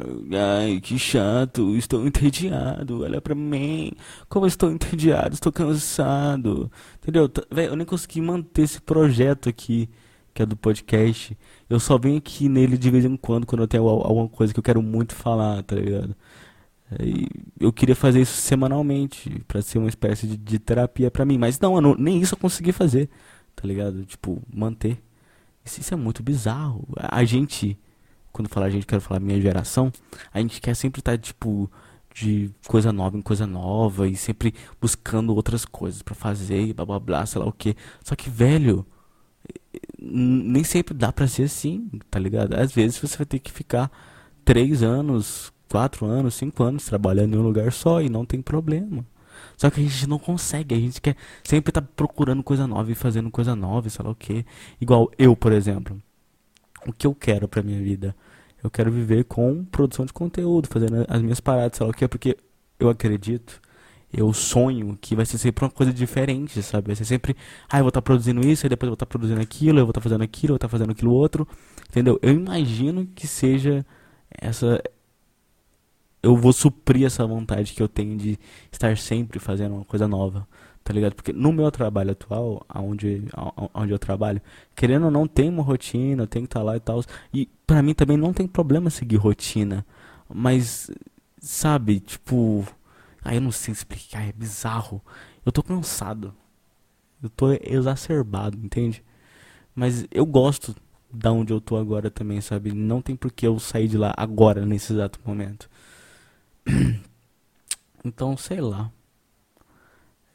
Ai, 0.59 0.79
que 0.79 0.99
chato. 0.99 1.75
Estou 1.75 2.05
entediado. 2.05 3.01
Olha 3.01 3.19
pra 3.19 3.33
mim. 3.33 3.93
Como 4.29 4.45
estou 4.45 4.71
entediado. 4.71 5.33
Estou 5.33 5.51
cansado. 5.51 6.71
Entendeu? 7.01 7.29
Velho, 7.49 7.71
eu 7.71 7.75
nem 7.75 7.85
consegui 7.85 8.21
manter 8.21 8.61
esse 8.61 8.79
projeto 8.79 9.49
aqui 9.49 9.89
que 10.35 10.41
é 10.41 10.45
do 10.47 10.57
podcast, 10.57 11.37
eu 11.69 11.79
só 11.79 11.95
venho 11.95 12.17
aqui 12.17 12.49
nele 12.49 12.75
de 12.75 12.89
vez 12.89 13.05
em 13.05 13.15
quando, 13.15 13.45
quando 13.45 13.61
eu 13.61 13.67
tenho 13.67 13.87
alguma 13.87 14.27
coisa 14.27 14.51
que 14.51 14.59
eu 14.59 14.63
quero 14.63 14.81
muito 14.81 15.13
falar, 15.13 15.61
tá 15.61 15.75
ligado? 15.75 16.15
E 16.99 17.27
eu 17.59 17.71
queria 17.71 17.95
fazer 17.95 18.21
isso 18.21 18.33
semanalmente, 18.41 19.29
para 19.47 19.61
ser 19.61 19.77
uma 19.77 19.89
espécie 19.89 20.25
de, 20.25 20.35
de 20.35 20.57
terapia 20.57 21.11
para 21.11 21.23
mim, 21.23 21.37
mas 21.37 21.59
não, 21.59 21.79
não, 21.79 21.93
nem 21.93 22.19
isso 22.19 22.33
eu 22.33 22.39
consegui 22.39 22.71
fazer, 22.71 23.11
tá 23.55 23.67
ligado? 23.67 24.03
Tipo, 24.05 24.41
manter. 24.51 24.97
Isso, 25.65 25.81
isso 25.81 25.93
é 25.93 25.97
muito 25.97 26.21
bizarro. 26.21 26.87
A 26.97 27.23
gente, 27.23 27.77
quando 28.31 28.49
falar 28.49 28.67
a 28.67 28.69
gente, 28.69 28.85
quero 28.85 29.01
falar 29.01 29.19
minha 29.19 29.39
geração, 29.39 29.91
a 30.33 30.39
gente 30.39 30.59
quer 30.61 30.75
sempre 30.75 30.99
estar, 30.99 31.13
tá, 31.13 31.17
tipo, 31.17 31.69
de 32.13 32.51
coisa 32.67 32.91
nova 32.91 33.17
em 33.17 33.21
coisa 33.21 33.47
nova 33.47 34.07
e 34.07 34.15
sempre 34.15 34.53
buscando 34.79 35.33
outras 35.35 35.65
coisas 35.65 36.01
para 36.01 36.13
fazer 36.13 36.67
e 36.67 36.73
blá 36.73 36.85
blá 36.85 36.99
blá, 36.99 37.25
sei 37.25 37.41
lá 37.41 37.47
o 37.47 37.51
que. 37.51 37.75
Só 38.03 38.15
que, 38.15 38.29
velho, 38.29 38.85
nem 39.99 40.63
sempre 40.63 40.93
dá 40.93 41.11
pra 41.11 41.27
ser 41.27 41.43
assim, 41.43 41.89
tá 42.09 42.19
ligado? 42.19 42.55
Às 42.55 42.71
vezes 42.71 42.97
você 42.97 43.17
vai 43.17 43.25
ter 43.25 43.39
que 43.39 43.51
ficar 43.51 43.91
três 44.45 44.83
anos, 44.83 45.51
quatro 45.69 46.05
anos, 46.05 46.35
cinco 46.35 46.63
anos 46.63 46.85
trabalhando 46.85 47.35
em 47.35 47.39
um 47.39 47.43
lugar 47.43 47.71
só 47.71 48.01
e 48.01 48.09
não 48.09 48.25
tem 48.25 48.41
problema. 48.41 49.05
Só 49.57 49.69
que 49.69 49.79
a 49.79 49.83
gente 49.83 50.07
não 50.07 50.19
consegue, 50.19 50.75
a 50.75 50.79
gente 50.79 51.01
quer 51.01 51.15
sempre 51.43 51.71
tá 51.71 51.81
procurando 51.81 52.43
coisa 52.43 52.67
nova 52.67 52.91
e 52.91 52.95
fazendo 52.95 53.29
coisa 53.31 53.55
nova, 53.55 53.89
sei 53.89 54.03
lá 54.03 54.11
o 54.11 54.15
que. 54.15 54.45
Igual 54.79 55.11
eu, 55.17 55.35
por 55.35 55.51
exemplo. 55.51 56.01
O 56.85 56.91
que 56.91 57.07
eu 57.07 57.15
quero 57.15 57.47
pra 57.47 57.63
minha 57.63 57.81
vida? 57.81 58.15
Eu 58.63 58.69
quero 58.69 58.91
viver 58.91 59.25
com 59.25 59.63
produção 59.65 60.05
de 60.05 60.13
conteúdo, 60.13 60.67
fazendo 60.69 61.05
as 61.07 61.21
minhas 61.21 61.39
paradas, 61.39 61.77
sei 61.77 61.85
lá 61.85 61.91
o 61.91 61.93
que, 61.93 62.07
porque 62.07 62.37
eu 62.79 62.89
acredito, 62.89 63.61
eu 64.11 64.31
sonho 64.31 64.97
que 65.01 65.15
vai 65.15 65.25
ser 65.25 65.37
sempre 65.37 65.65
uma 65.65 65.71
coisa 65.71 65.91
diferente, 65.91 66.61
sabe? 66.61 66.87
Vai 66.87 66.95
ser 66.95 67.05
sempre, 67.05 67.35
ah, 67.69 67.79
eu 67.79 67.83
vou 67.83 67.89
estar 67.89 68.01
tá 68.01 68.05
produzindo 68.05 68.45
isso, 68.47 68.65
aí 68.65 68.69
depois 68.69 68.87
eu 68.87 68.91
vou 68.91 68.95
estar 68.95 69.05
tá 69.05 69.09
produzindo 69.09 69.41
aquilo, 69.41 69.79
eu 69.79 69.85
vou 69.85 69.91
estar 69.91 69.99
tá 69.99 70.03
fazendo 70.03 70.23
aquilo, 70.23 70.51
eu 70.51 70.53
vou 70.53 70.57
estar 70.57 70.67
tá 70.67 70.71
fazendo 70.71 70.91
aquilo 70.91 71.11
outro, 71.11 71.47
entendeu? 71.89 72.19
Eu 72.21 72.31
imagino 72.31 73.07
que 73.07 73.27
seja 73.27 73.85
essa 74.29 74.81
eu 76.23 76.37
vou 76.37 76.53
suprir 76.53 77.05
essa 77.05 77.27
vontade 77.27 77.73
que 77.73 77.83
eu 77.83 77.87
tenho 77.89 78.17
de 78.17 78.39
estar 78.71 78.97
sempre 78.97 79.39
fazendo 79.39 79.75
uma 79.75 79.83
coisa 79.83 80.07
nova, 80.07 80.47
tá 80.81 80.93
ligado? 80.93 81.15
Porque 81.15 81.33
no 81.33 81.51
meu 81.51 81.69
trabalho 81.69 82.11
atual, 82.11 82.65
aonde, 82.69 83.25
aonde 83.73 83.91
eu 83.91 83.99
trabalho, 83.99 84.41
querendo 84.73 85.05
ou 85.05 85.11
não, 85.11 85.27
tem 85.27 85.49
uma 85.49 85.61
rotina, 85.61 86.25
tenho 86.25 86.45
que 86.45 86.47
estar 86.47 86.63
lá 86.63 86.77
e 86.77 86.79
tal. 86.79 87.03
E 87.33 87.49
pra 87.67 87.83
mim 87.83 87.93
também 87.93 88.15
não 88.15 88.31
tem 88.31 88.47
problema 88.47 88.89
seguir 88.89 89.17
rotina. 89.17 89.85
Mas, 90.33 90.89
sabe, 91.39 91.99
tipo. 91.99 92.65
Aí 93.23 93.37
eu 93.37 93.41
não 93.41 93.51
sei 93.51 93.73
explicar, 93.73 94.27
é 94.27 94.31
bizarro. 94.31 95.01
Eu 95.45 95.51
tô 95.51 95.61
cansado. 95.61 96.33
Eu 97.21 97.29
tô 97.29 97.51
exacerbado, 97.51 98.57
entende? 98.57 99.03
Mas 99.75 100.05
eu 100.11 100.25
gosto 100.25 100.75
da 101.11 101.31
onde 101.31 101.53
eu 101.53 101.61
tô 101.61 101.77
agora 101.77 102.09
também, 102.09 102.41
sabe? 102.41 102.71
Não 102.73 103.01
tem 103.01 103.15
por 103.15 103.31
que 103.31 103.47
eu 103.47 103.59
sair 103.59 103.87
de 103.87 103.97
lá 103.97 104.13
agora, 104.17 104.65
nesse 104.65 104.93
exato 104.93 105.19
momento. 105.25 105.69
Então, 108.05 108.35
sei 108.35 108.59
lá. 108.59 108.91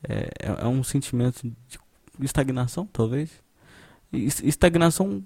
É, 0.03 0.31
é, 0.41 0.63
é 0.63 0.67
um 0.67 0.83
sentimento 0.83 1.43
de 1.43 1.79
estagnação, 2.25 2.87
talvez. 2.87 3.31
Estagnação 4.11 5.23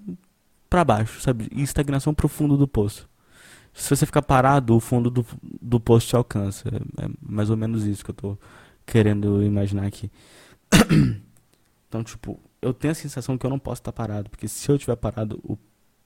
para 0.68 0.84
baixo, 0.84 1.20
sabe? 1.20 1.48
Estagnação 1.52 2.12
pro 2.12 2.28
fundo 2.28 2.56
do 2.56 2.66
poço. 2.66 3.08
Se 3.72 3.94
você 3.94 4.04
ficar 4.04 4.22
parado, 4.22 4.74
o 4.74 4.80
fundo 4.80 5.08
do, 5.08 5.24
do 5.60 5.78
poço 5.78 6.08
te 6.08 6.16
alcança. 6.16 6.68
É, 6.68 7.04
é 7.04 7.10
mais 7.20 7.48
ou 7.48 7.56
menos 7.56 7.84
isso 7.84 8.04
que 8.04 8.10
eu 8.10 8.14
tô 8.14 8.38
querendo 8.84 9.42
imaginar 9.42 9.86
aqui. 9.86 10.10
então, 11.88 12.02
tipo, 12.02 12.40
eu 12.60 12.74
tenho 12.74 12.92
a 12.92 12.94
sensação 12.94 13.38
que 13.38 13.46
eu 13.46 13.50
não 13.50 13.58
posso 13.58 13.80
estar 13.80 13.92
parado, 13.92 14.28
porque 14.28 14.48
se 14.48 14.68
eu 14.68 14.76
estiver 14.76 14.96
parado, 14.96 15.40
o 15.44 15.56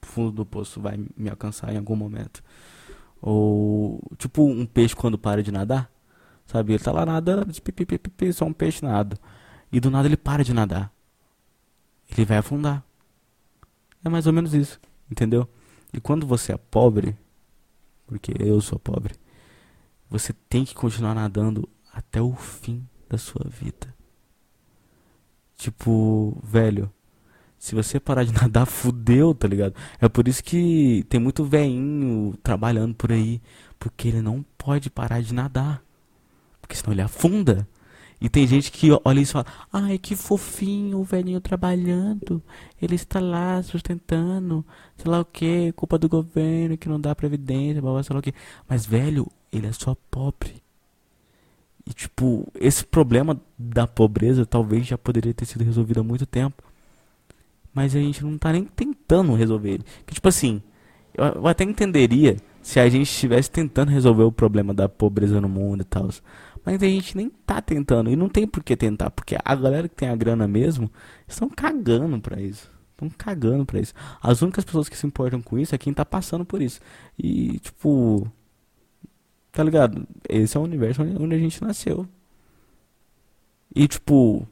fundo 0.03 0.31
do 0.31 0.47
poço 0.47 0.81
vai 0.81 0.99
me 1.17 1.29
alcançar 1.31 1.73
em 1.73 1.79
algum 1.79 1.97
momento. 1.97 2.43
Ou 3.21 4.01
tipo 4.19 4.45
um 4.45 4.67
peixe 4.67 4.95
quando 4.95 5.19
para 5.19 5.43
de 5.43 5.51
nadar. 5.51 5.91
Sabe? 6.47 6.73
Ele 6.73 6.83
tá 6.83 6.93
lá 6.93 7.05
nadando, 7.05 7.53
só 8.33 8.45
um 8.45 8.53
peixe 8.53 8.85
nada. 8.85 9.19
E 9.73 9.81
do 9.81 9.91
nada 9.91 10.07
ele 10.07 10.17
para 10.17 10.45
de 10.45 10.55
nadar. 10.55 10.93
Ele 12.09 12.25
vai 12.25 12.39
afundar. 12.39 12.85
É 14.05 14.09
mais 14.09 14.27
ou 14.27 14.33
menos 14.33 14.55
isso, 14.55 14.81
entendeu? 15.11 15.49
E 15.93 16.01
quando 16.01 16.27
você 16.27 16.53
é 16.53 16.57
pobre, 16.57 17.17
porque 18.07 18.33
eu 18.39 18.61
sou 18.61 18.79
pobre, 18.79 19.15
você 20.09 20.33
tem 20.33 20.65
que 20.65 20.75
continuar 20.75 21.15
nadando 21.15 21.69
até 21.93 22.23
o 22.23 22.35
fim 22.35 22.87
da 23.09 23.19
sua 23.19 23.49
vida. 23.49 23.93
Tipo, 25.57 26.39
velho, 26.45 26.93
se 27.67 27.75
você 27.75 27.99
parar 27.99 28.23
de 28.23 28.33
nadar, 28.41 28.65
fudeu, 28.65 29.35
tá 29.35 29.49
ligado? 29.49 29.75
É 30.01 30.09
por 30.09 30.29
isso 30.29 30.43
que 30.43 31.05
tem 31.09 31.19
muito 31.19 31.45
veinho 31.45 32.33
trabalhando 32.41 32.95
por 32.95 33.11
aí. 33.11 33.43
Porque 33.77 34.07
ele 34.07 34.23
não 34.23 34.45
pode 34.57 34.89
parar 34.89 35.21
de 35.21 35.35
nadar. 35.35 35.83
Porque 36.61 36.77
senão 36.77 36.93
ele 36.93 37.03
afunda. 37.03 37.67
E 38.21 38.29
tem 38.29 38.47
gente 38.47 38.71
que 38.71 38.89
olha 39.05 39.21
isso 39.21 39.33
e 39.33 39.43
fala: 39.43 39.47
Ai, 39.73 39.99
que 39.99 40.15
fofinho 40.15 41.01
o 41.01 41.05
velhinho 41.05 41.41
trabalhando. 41.41 42.41
Ele 42.81 42.95
está 42.95 43.19
lá 43.19 43.61
sustentando, 43.65 44.65
sei 44.97 45.11
lá 45.11 45.21
o 45.21 45.25
que, 45.25 45.73
culpa 45.73 45.99
do 45.99 46.09
governo 46.09 46.79
que 46.79 46.89
não 46.89 47.01
dá 47.01 47.15
previdência, 47.17 47.83
blá, 47.83 47.93
blá, 47.93 48.03
sei 48.05 48.15
lá 48.15 48.21
o 48.21 48.23
que. 48.23 48.33
Mas, 48.69 48.87
velho, 48.87 49.27
ele 49.53 49.67
é 49.67 49.73
só 49.73 49.97
pobre. 50.09 50.63
E, 51.85 51.93
tipo, 51.93 52.47
esse 52.55 52.85
problema 52.87 53.41
da 53.59 53.89
pobreza 53.89 54.47
talvez 54.47 54.87
já 54.87 54.97
poderia 54.97 55.35
ter 55.35 55.47
sido 55.47 55.65
resolvido 55.65 56.01
há 56.01 56.05
muito 56.05 56.27
tempo 56.27 56.66
mas 57.77 57.95
a 57.95 57.99
gente 57.99 58.25
não 58.25 58.39
tá 58.39 58.51
nem 58.55 58.65
tentando 58.65 59.35
resolver 59.35 59.73
ele. 59.73 59.85
Que, 60.07 60.15
tipo 60.15 60.27
assim, 60.27 60.63
eu 61.13 61.47
até 61.47 61.63
entenderia 61.63 62.39
se 62.63 62.81
a 62.81 62.89
gente 62.89 63.03
estivesse 63.03 63.51
tentando 63.51 63.91
resolver 63.91 64.23
o 64.23 64.33
problema 64.33 64.73
da 64.73 64.89
pobreza 64.89 65.43
no 65.43 65.49
mundo 65.49 65.83
e 65.83 65.85
tal. 65.85 66.09
Mas 66.65 66.83
a 66.83 66.87
gente 66.87 67.15
nem 67.15 67.29
tá 67.29 67.61
tentando. 67.61 68.09
E 68.09 68.17
não 68.17 68.31
tem 68.31 68.47
por 68.47 68.65
que 68.65 68.75
tentar. 68.75 69.11
Porque 69.11 69.37
a 69.45 69.55
galera 69.55 69.91
que 69.91 69.95
tem 69.95 70.09
a 70.09 70.17
grana 70.17 70.49
mesmo 70.49 70.91
estão 71.29 71.51
cagando 71.51 72.19
pra 72.19 72.41
isso. 72.41 72.71
Estão 72.93 73.11
cagando 73.11 73.67
pra 73.67 73.79
isso. 73.79 73.93
As 74.23 74.41
únicas 74.41 74.65
pessoas 74.65 74.89
que 74.89 74.97
se 74.97 75.07
importam 75.07 75.43
com 75.43 75.59
isso 75.59 75.75
é 75.75 75.79
quem 75.79 75.93
tá 75.93 76.05
passando 76.05 76.47
por 76.47 76.63
isso. 76.63 76.81
E, 77.19 77.59
tipo. 77.59 78.27
Tá 79.53 79.63
ligado? 79.63 80.09
Esse 80.27 80.57
é 80.57 80.61
o 80.61 80.63
universo 80.63 81.03
onde 81.03 81.35
a 81.35 81.39
gente 81.39 81.63
nasceu. 81.63 82.09
E, 83.75 83.87
tipo 83.87 84.49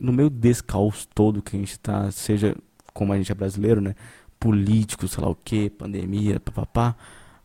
no 0.00 0.12
meio 0.12 0.30
desse 0.30 0.62
caos 0.62 1.06
todo 1.14 1.42
que 1.42 1.56
a 1.56 1.58
gente 1.58 1.72
está, 1.72 2.10
seja 2.10 2.56
como 2.92 3.12
a 3.12 3.16
gente 3.16 3.30
é 3.30 3.34
brasileiro, 3.34 3.80
né? 3.80 3.94
Político, 4.38 5.08
sei 5.08 5.22
lá 5.22 5.30
o 5.30 5.34
que, 5.34 5.70
pandemia, 5.70 6.40
papapá, 6.40 6.96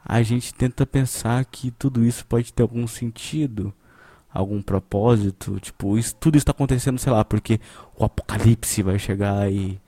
a 0.03 0.21
gente 0.23 0.53
tenta 0.53 0.85
pensar 0.85 1.43
que 1.45 1.71
tudo 1.71 2.03
isso 2.03 2.25
pode 2.25 2.53
ter 2.53 2.63
algum 2.63 2.87
sentido, 2.87 3.73
algum 4.33 4.61
propósito, 4.61 5.59
tipo, 5.59 5.97
isso, 5.97 6.15
tudo 6.15 6.37
está 6.37 6.51
acontecendo, 6.51 6.99
sei 6.99 7.11
lá, 7.11 7.23
porque 7.23 7.59
o 7.97 8.05
apocalipse 8.05 8.83
vai 8.83 8.99
chegar 8.99 9.51
e 9.51 9.79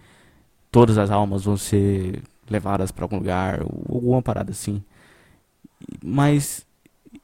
todas 0.71 0.97
as 0.97 1.11
almas 1.11 1.43
vão 1.43 1.57
ser 1.57 2.23
levadas 2.49 2.91
para 2.91 3.05
algum 3.05 3.17
lugar, 3.17 3.61
alguma 3.61 4.21
parada 4.21 4.51
assim. 4.51 4.83
Mas 6.03 6.65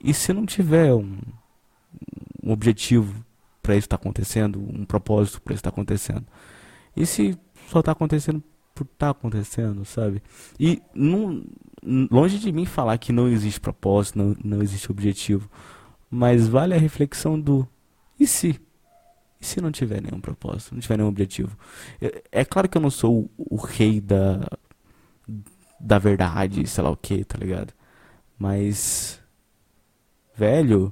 e 0.02 0.14
se 0.14 0.34
não 0.34 0.46
tiver 0.46 0.94
um, 0.94 1.18
um 2.44 2.52
objetivo 2.52 3.24
para 3.70 3.76
isso 3.76 3.86
estar 3.86 4.00
tá 4.00 4.02
acontecendo, 4.02 4.60
um 4.60 4.84
propósito 4.84 5.40
para 5.44 5.54
isso 5.54 5.60
estar 5.60 5.70
tá 5.70 5.76
acontecendo. 5.76 6.26
E 6.98 7.06
se 7.06 7.38
só 7.70 7.82
está 7.82 7.92
acontecendo 7.92 8.44
por 8.74 8.84
estar 8.84 8.98
tá 8.98 9.10
acontecendo, 9.12 9.86
sabe? 9.86 10.24
E 10.60 10.82
longe 12.10 12.40
de 12.40 12.52
mim 12.52 12.66
falar 12.66 12.98
que 12.98 13.14
não 13.14 13.28
existe 13.28 13.60
propósito, 13.60 14.18
não, 14.18 14.36
não 14.44 14.64
existe 14.64 14.90
objetivo, 14.90 15.48
mas 16.10 16.48
vale 16.48 16.74
a 16.74 16.80
reflexão 16.80 17.40
do 17.40 17.68
e 18.20 18.26
se? 18.26 18.60
E 19.40 19.46
se 19.46 19.62
não 19.62 19.72
tiver 19.72 20.02
nenhum 20.02 20.20
propósito, 20.20 20.74
não 20.74 20.82
tiver 20.82 20.98
nenhum 20.98 21.10
objetivo? 21.10 21.56
É, 22.02 22.24
é 22.32 22.46
claro 22.46 22.68
que 22.68 22.76
eu 22.76 22.82
não 22.82 22.90
sou 22.90 23.30
o, 23.38 23.56
o 23.56 23.56
rei 23.56 24.02
da 24.02 24.50
da 25.80 26.00
verdade, 26.00 26.66
sei 26.66 26.84
lá 26.84 26.90
o 26.90 26.98
que, 26.98 27.24
tá 27.24 27.38
ligado? 27.38 27.72
Mas 28.36 29.22
velho, 30.36 30.92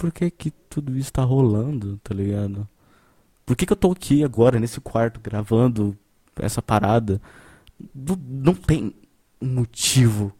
por 0.00 0.10
que 0.10 0.30
que 0.30 0.50
tudo 0.50 0.96
isso 0.96 1.12
tá 1.12 1.22
rolando, 1.22 1.98
tá 1.98 2.14
ligado? 2.14 2.66
Por 3.44 3.54
que 3.54 3.66
que 3.66 3.72
eu 3.74 3.76
tô 3.76 3.92
aqui 3.92 4.24
agora, 4.24 4.58
nesse 4.58 4.80
quarto, 4.80 5.20
gravando 5.20 5.94
essa 6.36 6.62
parada? 6.62 7.20
Não, 7.94 8.54
tem 8.54 8.94
motivo, 9.38 10.32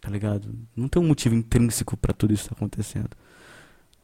tá 0.00 0.08
ligado? 0.08 0.54
Não 0.76 0.86
tem 0.86 1.02
um 1.02 1.08
motivo 1.08 1.34
intrínseco 1.34 1.96
para 1.96 2.12
tudo 2.12 2.32
isso 2.32 2.48
tá 2.48 2.54
acontecendo. 2.54 3.10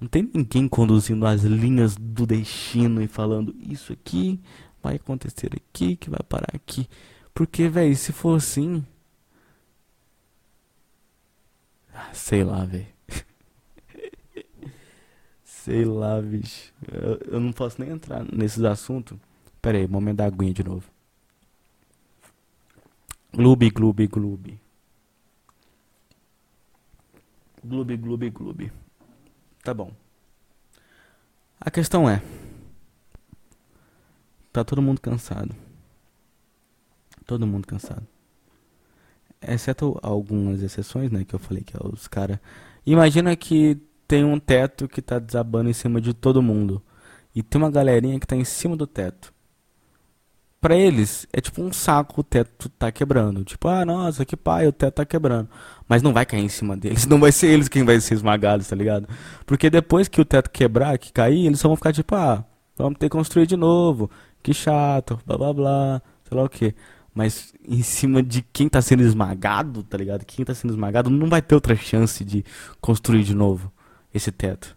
Não 0.01 0.09
tem 0.09 0.29
ninguém 0.35 0.67
conduzindo 0.67 1.25
as 1.25 1.43
linhas 1.43 1.95
do 1.95 2.27
destino 2.27 3.01
e 3.01 3.07
falando 3.07 3.55
isso 3.61 3.93
aqui 3.93 4.41
vai 4.83 4.97
acontecer 4.97 5.53
aqui, 5.55 5.95
que 5.95 6.11
vai 6.11 6.21
parar 6.29 6.51
aqui. 6.53 6.89
Porque, 7.33 7.69
velho, 7.69 7.95
se 7.95 8.13
for 8.13 8.39
assim. 8.39 8.85
Ah, 11.95 12.11
sei 12.13 12.43
lá, 12.43 12.65
velho. 12.65 12.94
Sei 15.65 15.83
lá, 15.83 16.21
bicho. 16.21 16.75
Eu, 16.93 17.37
eu 17.37 17.41
não 17.41 17.51
posso 17.51 17.81
nem 17.81 17.91
entrar 17.91 18.23
nesses 18.31 18.63
assuntos. 18.65 19.17
Pera 19.63 19.79
aí, 19.79 19.89
momento 19.89 20.19
da 20.19 20.27
aguinha 20.27 20.53
de 20.53 20.63
novo. 20.63 20.85
Gloob, 23.33 23.71
gloob, 23.71 24.07
gloob. 24.07 24.61
Gloob, 27.65 27.97
gloob, 27.97 28.31
gloob. 28.31 28.73
Tá 29.63 29.73
bom. 29.73 29.91
A 31.59 31.71
questão 31.71 32.11
é. 32.11 32.23
Tá 34.53 34.63
todo 34.65 34.83
mundo 34.83 35.01
cansado. 35.01 35.57
Todo 37.25 37.47
mundo 37.47 37.67
cansado. 37.67 38.07
Exceto 39.41 39.99
algumas 40.03 40.61
exceções, 40.61 41.11
né? 41.11 41.25
Que 41.25 41.35
eu 41.35 41.39
falei 41.39 41.65
que 41.65 41.75
é 41.75 41.81
os 41.83 42.07
caras. 42.07 42.39
Imagina 42.85 43.35
que 43.35 43.81
tem 44.07 44.25
um 44.25 44.39
teto 44.39 44.89
que 44.89 45.03
tá 45.03 45.19
desabando 45.19 45.71
em 45.71 45.73
cima 45.73 46.01
de 46.01 46.15
todo 46.15 46.43
mundo. 46.43 46.83
E 47.35 47.43
tem 47.43 47.61
uma 47.61 47.71
galerinha 47.71 48.19
que 48.21 48.27
tá 48.27 48.37
em 48.37 48.45
cima 48.45 48.77
do 48.77 48.87
teto. 48.87 49.33
Pra 50.61 50.77
eles, 50.77 51.27
é 51.33 51.41
tipo 51.41 51.63
um 51.63 51.73
saco 51.73 52.21
o 52.21 52.25
teto 52.25 52.69
tá 52.71 52.91
quebrando. 52.91 53.45
Tipo, 53.45 53.69
ah, 53.69 53.85
nossa, 53.85 54.25
que 54.25 54.37
pai, 54.37 54.67
o 54.67 54.73
teto 54.73 54.95
tá 54.95 55.05
quebrando. 55.05 55.49
Mas 55.87 56.01
não 56.01 56.13
vai 56.13 56.25
cair 56.25 56.43
em 56.43 56.49
cima 56.49 56.77
deles. 56.77 57.05
Não 57.07 57.21
vai 57.21 57.33
ser 57.33 57.49
eles 57.49 57.69
quem 57.69 57.85
vai 57.85 58.01
ser 58.01 58.15
esmagados, 58.15 58.69
tá 58.69 58.77
ligado? 58.77 59.07
Porque 59.45 59.69
depois 59.69 60.09
que 60.09 60.21
o 60.21 60.25
teto 60.25 60.51
quebrar, 60.51 60.97
que 60.97 61.13
cair, 61.13 61.47
eles 61.47 61.61
só 61.61 61.69
vão 61.69 61.77
ficar 61.77 61.93
tipo, 61.93 62.15
ah, 62.15 62.45
vamos 62.77 62.99
ter 62.99 63.11
que 63.11 63.17
construir 63.17 63.47
de 63.47 63.57
novo. 63.57 64.11
Que 64.43 64.55
chato, 64.55 65.21
blá 65.27 65.37
blá 65.37 65.53
blá, 65.53 66.03
sei 66.27 66.39
lá 66.39 66.45
o 66.45 66.49
que. 66.49 66.75
Mas 67.15 67.53
em 67.69 67.83
cima 67.83 68.23
de 68.23 68.43
quem 68.43 68.69
tá 68.69 68.81
sendo 68.81 69.03
esmagado, 69.03 69.83
tá 69.83 69.99
ligado? 69.99 70.25
Quem 70.25 70.45
tá 70.45 70.55
sendo 70.55 70.73
esmagado 70.73 71.11
não 71.11 71.29
vai 71.29 71.43
ter 71.43 71.55
outra 71.55 71.77
chance 71.77 72.25
de 72.25 72.45
construir 72.81 73.23
de 73.23 73.35
novo 73.35 73.74
esse 74.15 74.31
teto. 74.31 74.77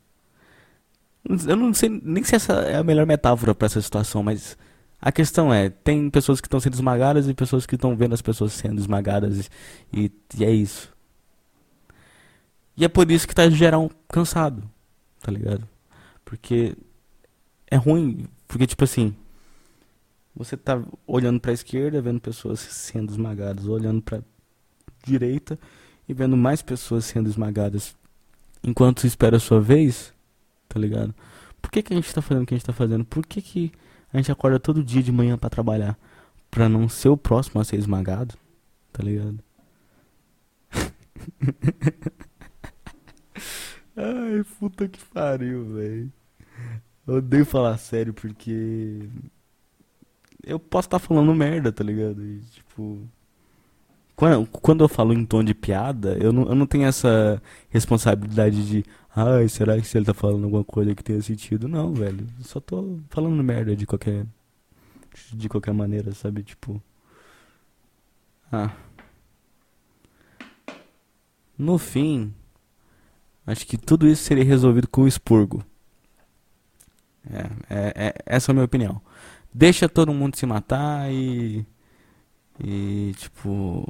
Eu 1.47 1.55
não 1.55 1.73
sei 1.73 1.89
nem 1.89 2.23
se 2.23 2.35
essa 2.35 2.53
é 2.53 2.77
a 2.77 2.83
melhor 2.83 3.05
metáfora 3.05 3.53
para 3.53 3.67
essa 3.67 3.81
situação, 3.81 4.23
mas 4.23 4.57
a 4.99 5.11
questão 5.11 5.53
é, 5.53 5.69
tem 5.69 6.09
pessoas 6.09 6.41
que 6.41 6.47
estão 6.47 6.59
sendo 6.59 6.73
esmagadas 6.73 7.27
e 7.27 7.33
pessoas 7.33 7.65
que 7.65 7.75
estão 7.75 7.95
vendo 7.95 8.13
as 8.13 8.21
pessoas 8.21 8.53
sendo 8.53 8.79
esmagadas 8.79 9.49
e, 9.93 10.11
e, 10.35 10.43
é 10.43 10.51
isso. 10.51 10.91
E 12.75 12.85
é 12.85 12.87
por 12.87 13.09
isso 13.11 13.27
que 13.27 13.35
tá 13.35 13.49
geral 13.49 13.91
cansado, 14.07 14.63
tá 15.21 15.31
ligado? 15.31 15.67
Porque 16.23 16.75
é 17.69 17.75
ruim, 17.75 18.25
porque 18.47 18.65
tipo 18.65 18.83
assim, 18.83 19.15
você 20.35 20.55
tá 20.55 20.81
olhando 21.05 21.39
para 21.39 21.51
a 21.51 21.53
esquerda, 21.53 22.01
vendo 22.01 22.21
pessoas 22.21 22.59
sendo 22.59 23.11
esmagadas, 23.11 23.65
olhando 23.65 24.01
para 24.01 24.21
direita 25.03 25.59
e 26.07 26.13
vendo 26.13 26.37
mais 26.37 26.61
pessoas 26.61 27.05
sendo 27.05 27.29
esmagadas 27.29 27.95
enquanto 28.67 29.07
espera 29.07 29.37
a 29.37 29.39
sua 29.39 29.61
vez, 29.61 30.13
tá 30.67 30.77
ligado? 30.79 31.15
Por 31.61 31.71
que, 31.71 31.81
que 31.81 31.93
a 31.93 31.95
gente 31.95 32.13
tá 32.13 32.21
fazendo 32.21 32.43
o 32.43 32.45
que 32.45 32.53
a 32.53 32.57
gente 32.57 32.65
tá 32.65 32.73
fazendo? 32.73 33.05
Por 33.05 33.25
que, 33.25 33.41
que 33.41 33.71
a 34.13 34.17
gente 34.17 34.31
acorda 34.31 34.59
todo 34.59 34.83
dia 34.83 35.01
de 35.01 35.11
manhã 35.11 35.37
para 35.37 35.49
trabalhar? 35.49 35.97
Pra 36.51 36.67
não 36.67 36.89
ser 36.89 37.09
o 37.09 37.17
próximo 37.17 37.61
a 37.61 37.63
ser 37.63 37.77
esmagado, 37.77 38.35
tá 38.91 39.01
ligado? 39.01 39.39
Ai, 43.95 44.43
puta 44.59 44.87
que 44.87 45.03
pariu, 45.05 45.73
velho. 45.73 46.11
Odeio 47.07 47.45
falar 47.45 47.77
sério 47.77 48.13
porque 48.13 49.09
eu 50.43 50.59
posso 50.59 50.87
estar 50.87 50.99
tá 50.99 51.05
falando 51.05 51.33
merda, 51.33 51.71
tá 51.71 51.83
ligado? 51.83 52.23
E, 52.23 52.41
tipo. 52.41 53.07
Quando, 54.17 54.47
quando 54.47 54.83
eu 54.83 54.89
falo 54.89 55.13
em 55.13 55.23
tom 55.25 55.43
de 55.43 55.53
piada, 55.53 56.17
eu 56.19 56.33
não, 56.33 56.43
eu 56.49 56.55
não 56.55 56.65
tenho 56.65 56.85
essa 56.85 57.41
responsabilidade 57.69 58.67
de. 58.67 58.83
Ai, 59.15 59.47
será 59.47 59.79
que 59.79 59.97
ele 59.97 60.05
tá 60.05 60.13
falando 60.13 60.43
alguma 60.43 60.63
coisa 60.63 60.93
que 60.93 61.03
tenha 61.03 61.21
sentido? 61.21 61.67
Não, 61.69 61.93
velho. 61.93 62.27
Eu 62.37 62.43
só 62.43 62.59
tô 62.59 62.99
falando 63.09 63.41
merda 63.43 63.75
de 63.75 63.85
qualquer. 63.85 64.25
De 65.31 65.47
qualquer 65.47 65.73
maneira, 65.73 66.13
sabe? 66.13 66.43
Tipo. 66.43 66.81
Ah. 68.51 68.71
No 71.57 71.77
fim, 71.77 72.33
acho 73.45 73.65
que 73.65 73.77
tudo 73.77 74.07
isso 74.07 74.23
seria 74.23 74.43
resolvido 74.43 74.87
com 74.87 75.03
o 75.03 75.07
expurgo. 75.07 75.63
É, 77.29 77.41
é, 77.69 78.07
é, 78.07 78.13
essa 78.25 78.51
é 78.51 78.53
a 78.53 78.55
minha 78.55 78.65
opinião 78.65 79.01
deixa 79.57 79.89
todo 79.89 80.13
mundo 80.13 80.35
se 80.35 80.45
matar 80.45 81.11
e. 81.11 81.65
E, 82.63 83.13
tipo. 83.17 83.85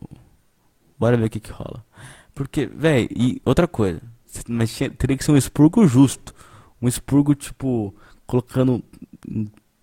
Bora 0.99 1.17
ver 1.17 1.25
o 1.25 1.29
que 1.29 1.39
que 1.39 1.51
rola. 1.51 1.85
Porque, 2.33 2.65
velho, 2.65 3.07
e 3.15 3.41
outra 3.45 3.67
coisa. 3.67 4.01
Mas 4.47 4.75
tinha, 4.75 4.89
teria 4.89 5.17
que 5.17 5.23
ser 5.23 5.31
um 5.31 5.37
expurgo 5.37 5.87
justo. 5.87 6.33
Um 6.81 6.87
expurgo, 6.87 7.33
tipo, 7.35 7.95
colocando 8.25 8.83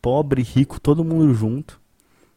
pobre 0.00 0.42
rico, 0.42 0.80
todo 0.80 1.04
mundo 1.04 1.32
junto. 1.34 1.80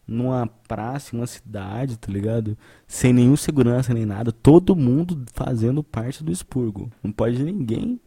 Numa 0.08 0.48
praça, 0.68 1.16
em 1.16 1.20
uma 1.20 1.28
cidade, 1.28 1.98
tá 1.98 2.12
ligado? 2.12 2.58
Sem 2.88 3.12
nenhum 3.12 3.36
segurança 3.36 3.94
nem 3.94 4.06
nada. 4.06 4.32
Todo 4.32 4.76
mundo 4.76 5.26
fazendo 5.34 5.84
parte 5.84 6.24
do 6.24 6.32
expurgo. 6.32 6.90
Não 7.04 7.12
pode 7.12 7.44
ninguém 7.44 8.00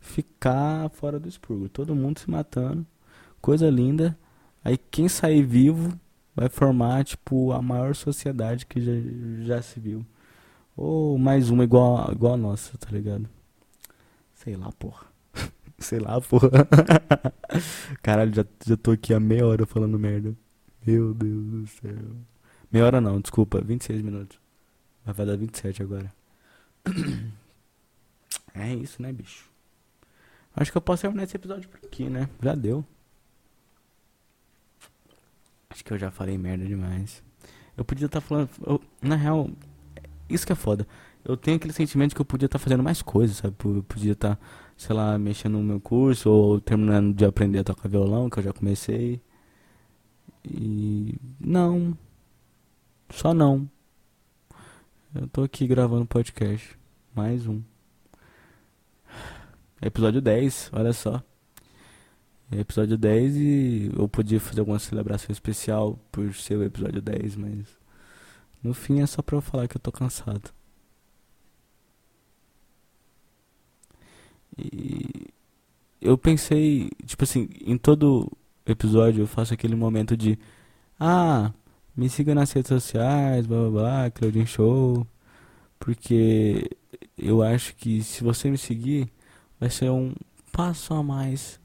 ficar 0.00 0.88
fora 0.90 1.20
do 1.20 1.28
expurgo. 1.28 1.68
Todo 1.68 1.94
mundo 1.94 2.18
se 2.18 2.30
matando. 2.30 2.86
Coisa 3.40 3.68
linda. 3.68 4.18
Aí 4.64 4.78
quem 4.78 5.08
sair 5.08 5.42
vivo 5.42 5.92
vai 6.34 6.48
formar, 6.48 7.04
tipo, 7.04 7.52
a 7.52 7.60
maior 7.62 7.94
sociedade 7.94 8.66
que 8.66 8.80
já, 8.80 8.92
já 9.44 9.62
se 9.62 9.78
viu. 9.80 10.04
Ou 10.76 11.18
mais 11.18 11.50
uma 11.50 11.64
igual, 11.64 12.10
igual 12.12 12.34
a 12.34 12.36
nossa, 12.36 12.76
tá 12.78 12.88
ligado? 12.90 13.28
Sei 14.34 14.56
lá, 14.56 14.72
porra. 14.72 15.06
Sei 15.78 15.98
lá, 15.98 16.20
porra. 16.20 16.50
Caralho, 18.02 18.34
já, 18.34 18.44
já 18.66 18.76
tô 18.76 18.92
aqui 18.92 19.12
há 19.14 19.20
meia 19.20 19.46
hora 19.46 19.66
falando 19.66 19.98
merda. 19.98 20.34
Meu 20.86 21.14
Deus 21.14 21.44
do 21.46 21.66
céu. 21.66 22.16
Meia 22.70 22.86
hora 22.86 23.00
não, 23.00 23.20
desculpa, 23.20 23.60
26 23.60 24.02
minutos. 24.02 24.38
Mas 25.04 25.16
vai 25.16 25.26
dar 25.26 25.36
27 25.36 25.82
agora. 25.82 26.12
É 28.54 28.74
isso, 28.74 29.00
né, 29.00 29.10
bicho? 29.10 29.50
Acho 30.54 30.70
que 30.70 30.76
eu 30.76 30.82
posso 30.82 31.02
terminar 31.02 31.24
esse 31.24 31.36
episódio 31.36 31.68
por 31.70 31.80
aqui, 31.86 32.10
né? 32.10 32.28
Já 32.42 32.54
deu. 32.54 32.84
Acho 35.82 35.86
que 35.88 35.92
eu 35.94 35.98
já 35.98 36.12
falei 36.12 36.38
merda 36.38 36.64
demais. 36.64 37.24
Eu 37.76 37.84
podia 37.84 38.06
estar 38.06 38.20
tá 38.20 38.26
falando. 38.26 38.48
Eu, 38.64 38.80
na 39.02 39.16
real, 39.16 39.50
isso 40.28 40.46
que 40.46 40.52
é 40.52 40.54
foda. 40.54 40.86
Eu 41.24 41.36
tenho 41.36 41.56
aquele 41.56 41.72
sentimento 41.72 42.14
que 42.14 42.20
eu 42.20 42.24
podia 42.24 42.46
estar 42.46 42.56
tá 42.56 42.62
fazendo 42.62 42.84
mais 42.84 43.02
coisas, 43.02 43.38
sabe? 43.38 43.56
Eu 43.64 43.82
podia 43.82 44.12
estar, 44.12 44.36
tá, 44.36 44.42
sei 44.76 44.94
lá, 44.94 45.18
mexendo 45.18 45.54
no 45.54 45.64
meu 45.64 45.80
curso 45.80 46.30
ou 46.30 46.60
terminando 46.60 47.12
de 47.12 47.24
aprender 47.24 47.58
a 47.58 47.64
tocar 47.64 47.88
violão, 47.88 48.30
que 48.30 48.38
eu 48.38 48.44
já 48.44 48.52
comecei. 48.52 49.20
E. 50.44 51.16
Não. 51.40 51.98
Só 53.10 53.34
não. 53.34 53.68
Eu 55.12 55.26
tô 55.26 55.42
aqui 55.42 55.66
gravando 55.66 56.06
podcast. 56.06 56.78
Mais 57.12 57.48
um. 57.48 57.60
Episódio 59.82 60.22
10, 60.22 60.70
olha 60.72 60.92
só 60.92 61.20
episódio 62.60 62.98
10 62.98 63.36
e 63.36 63.90
eu 63.96 64.08
podia 64.08 64.40
fazer 64.40 64.60
alguma 64.60 64.78
celebração 64.78 65.32
especial 65.32 65.98
por 66.10 66.34
ser 66.34 66.56
o 66.56 66.64
episódio 66.64 67.00
10, 67.00 67.36
mas 67.36 67.66
no 68.62 68.74
fim 68.74 69.00
é 69.00 69.06
só 69.06 69.22
pra 69.22 69.36
eu 69.36 69.40
falar 69.40 69.68
que 69.68 69.76
eu 69.76 69.80
tô 69.80 69.90
cansado. 69.92 70.50
E 74.56 75.28
eu 76.00 76.18
pensei, 76.18 76.90
tipo 77.06 77.24
assim, 77.24 77.48
em 77.64 77.78
todo 77.78 78.30
episódio 78.66 79.22
eu 79.22 79.26
faço 79.26 79.54
aquele 79.54 79.74
momento 79.74 80.16
de 80.16 80.38
ah, 81.00 81.52
me 81.96 82.08
siga 82.08 82.34
nas 82.34 82.52
redes 82.52 82.68
sociais, 82.68 83.46
blá 83.46 83.58
blá 83.60 83.70
blá, 83.70 84.10
Claudinho 84.10 84.46
Show, 84.46 85.06
porque 85.78 86.70
eu 87.16 87.42
acho 87.42 87.74
que 87.76 88.02
se 88.02 88.22
você 88.24 88.50
me 88.50 88.58
seguir 88.58 89.08
vai 89.60 89.70
ser 89.70 89.90
um 89.90 90.14
passo 90.52 90.94
a 90.94 91.02
mais 91.02 91.61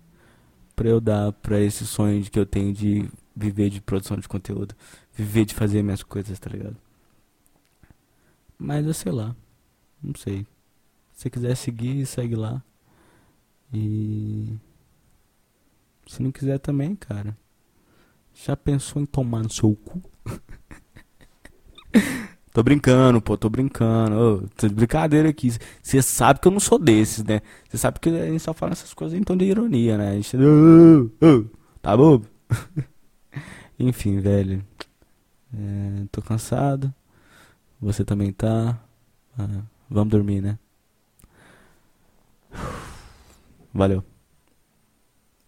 para 0.78 0.90
eu 0.90 1.02
dar 1.02 1.34
para 1.34 1.60
esse 1.60 1.88
sonho 1.88 2.24
que 2.30 2.38
eu 2.38 2.46
tenho 2.46 2.72
de 2.72 3.10
viver 3.36 3.72
de 3.72 3.82
produção 3.82 4.16
de 4.16 4.28
conteúdo, 4.28 4.76
viver 5.12 5.44
de 5.44 5.56
fazer 5.56 5.82
minhas 5.82 6.04
coisas, 6.04 6.38
tá 6.38 6.52
ligado? 6.52 6.78
Mas 8.60 8.86
eu 8.86 8.94
sei 8.94 9.12
lá, 9.12 9.36
não 10.02 10.14
sei. 10.14 10.44
Se 11.14 11.24
você 11.24 11.30
quiser 11.32 11.56
seguir, 11.56 12.06
segue 12.06 12.36
lá. 12.36 12.64
E 13.74 14.56
se 16.06 16.22
não 16.22 16.32
quiser 16.32 16.60
também, 16.60 16.96
cara. 16.96 17.36
Já 18.36 18.56
pensou 18.56 19.02
em 19.02 19.06
tomar 19.08 19.42
no 19.42 19.50
seu 19.50 19.76
cu? 19.76 20.00
Tô 22.58 22.64
brincando, 22.64 23.22
pô, 23.22 23.38
tô 23.38 23.52
brincando. 23.52 24.16
Ô, 24.16 24.48
tô 24.58 24.68
de 24.68 24.74
brincadeira 24.74 25.30
aqui. 25.30 25.56
Você 25.80 26.02
sabe 26.02 26.40
que 26.40 26.48
eu 26.48 26.52
não 26.52 26.60
sou 26.60 26.80
desses, 26.80 27.24
né? 27.24 27.40
Você 27.70 27.78
sabe 27.78 28.00
que 28.00 28.10
a 28.10 28.26
gente 28.26 28.40
só 28.40 28.52
fala 28.52 28.72
essas 28.72 28.96
coisas 28.96 29.16
em 29.16 29.22
tom 29.22 29.38
de 29.38 29.46
ironia, 29.46 29.96
né? 29.96 30.10
A 30.10 30.14
gente. 30.16 30.36
Oh, 30.36 31.08
oh, 31.24 31.46
tá 31.84 31.96
bom? 31.96 32.20
Enfim, 33.78 34.20
velho. 34.20 34.66
É, 35.54 36.06
tô 36.12 36.20
cansado. 36.20 36.92
Você 37.80 38.04
também 38.04 38.34
tá. 38.34 38.82
Ah, 39.38 39.62
vamos 39.88 40.10
dormir, 40.10 40.42
né? 40.42 40.58
Valeu. 43.72 44.04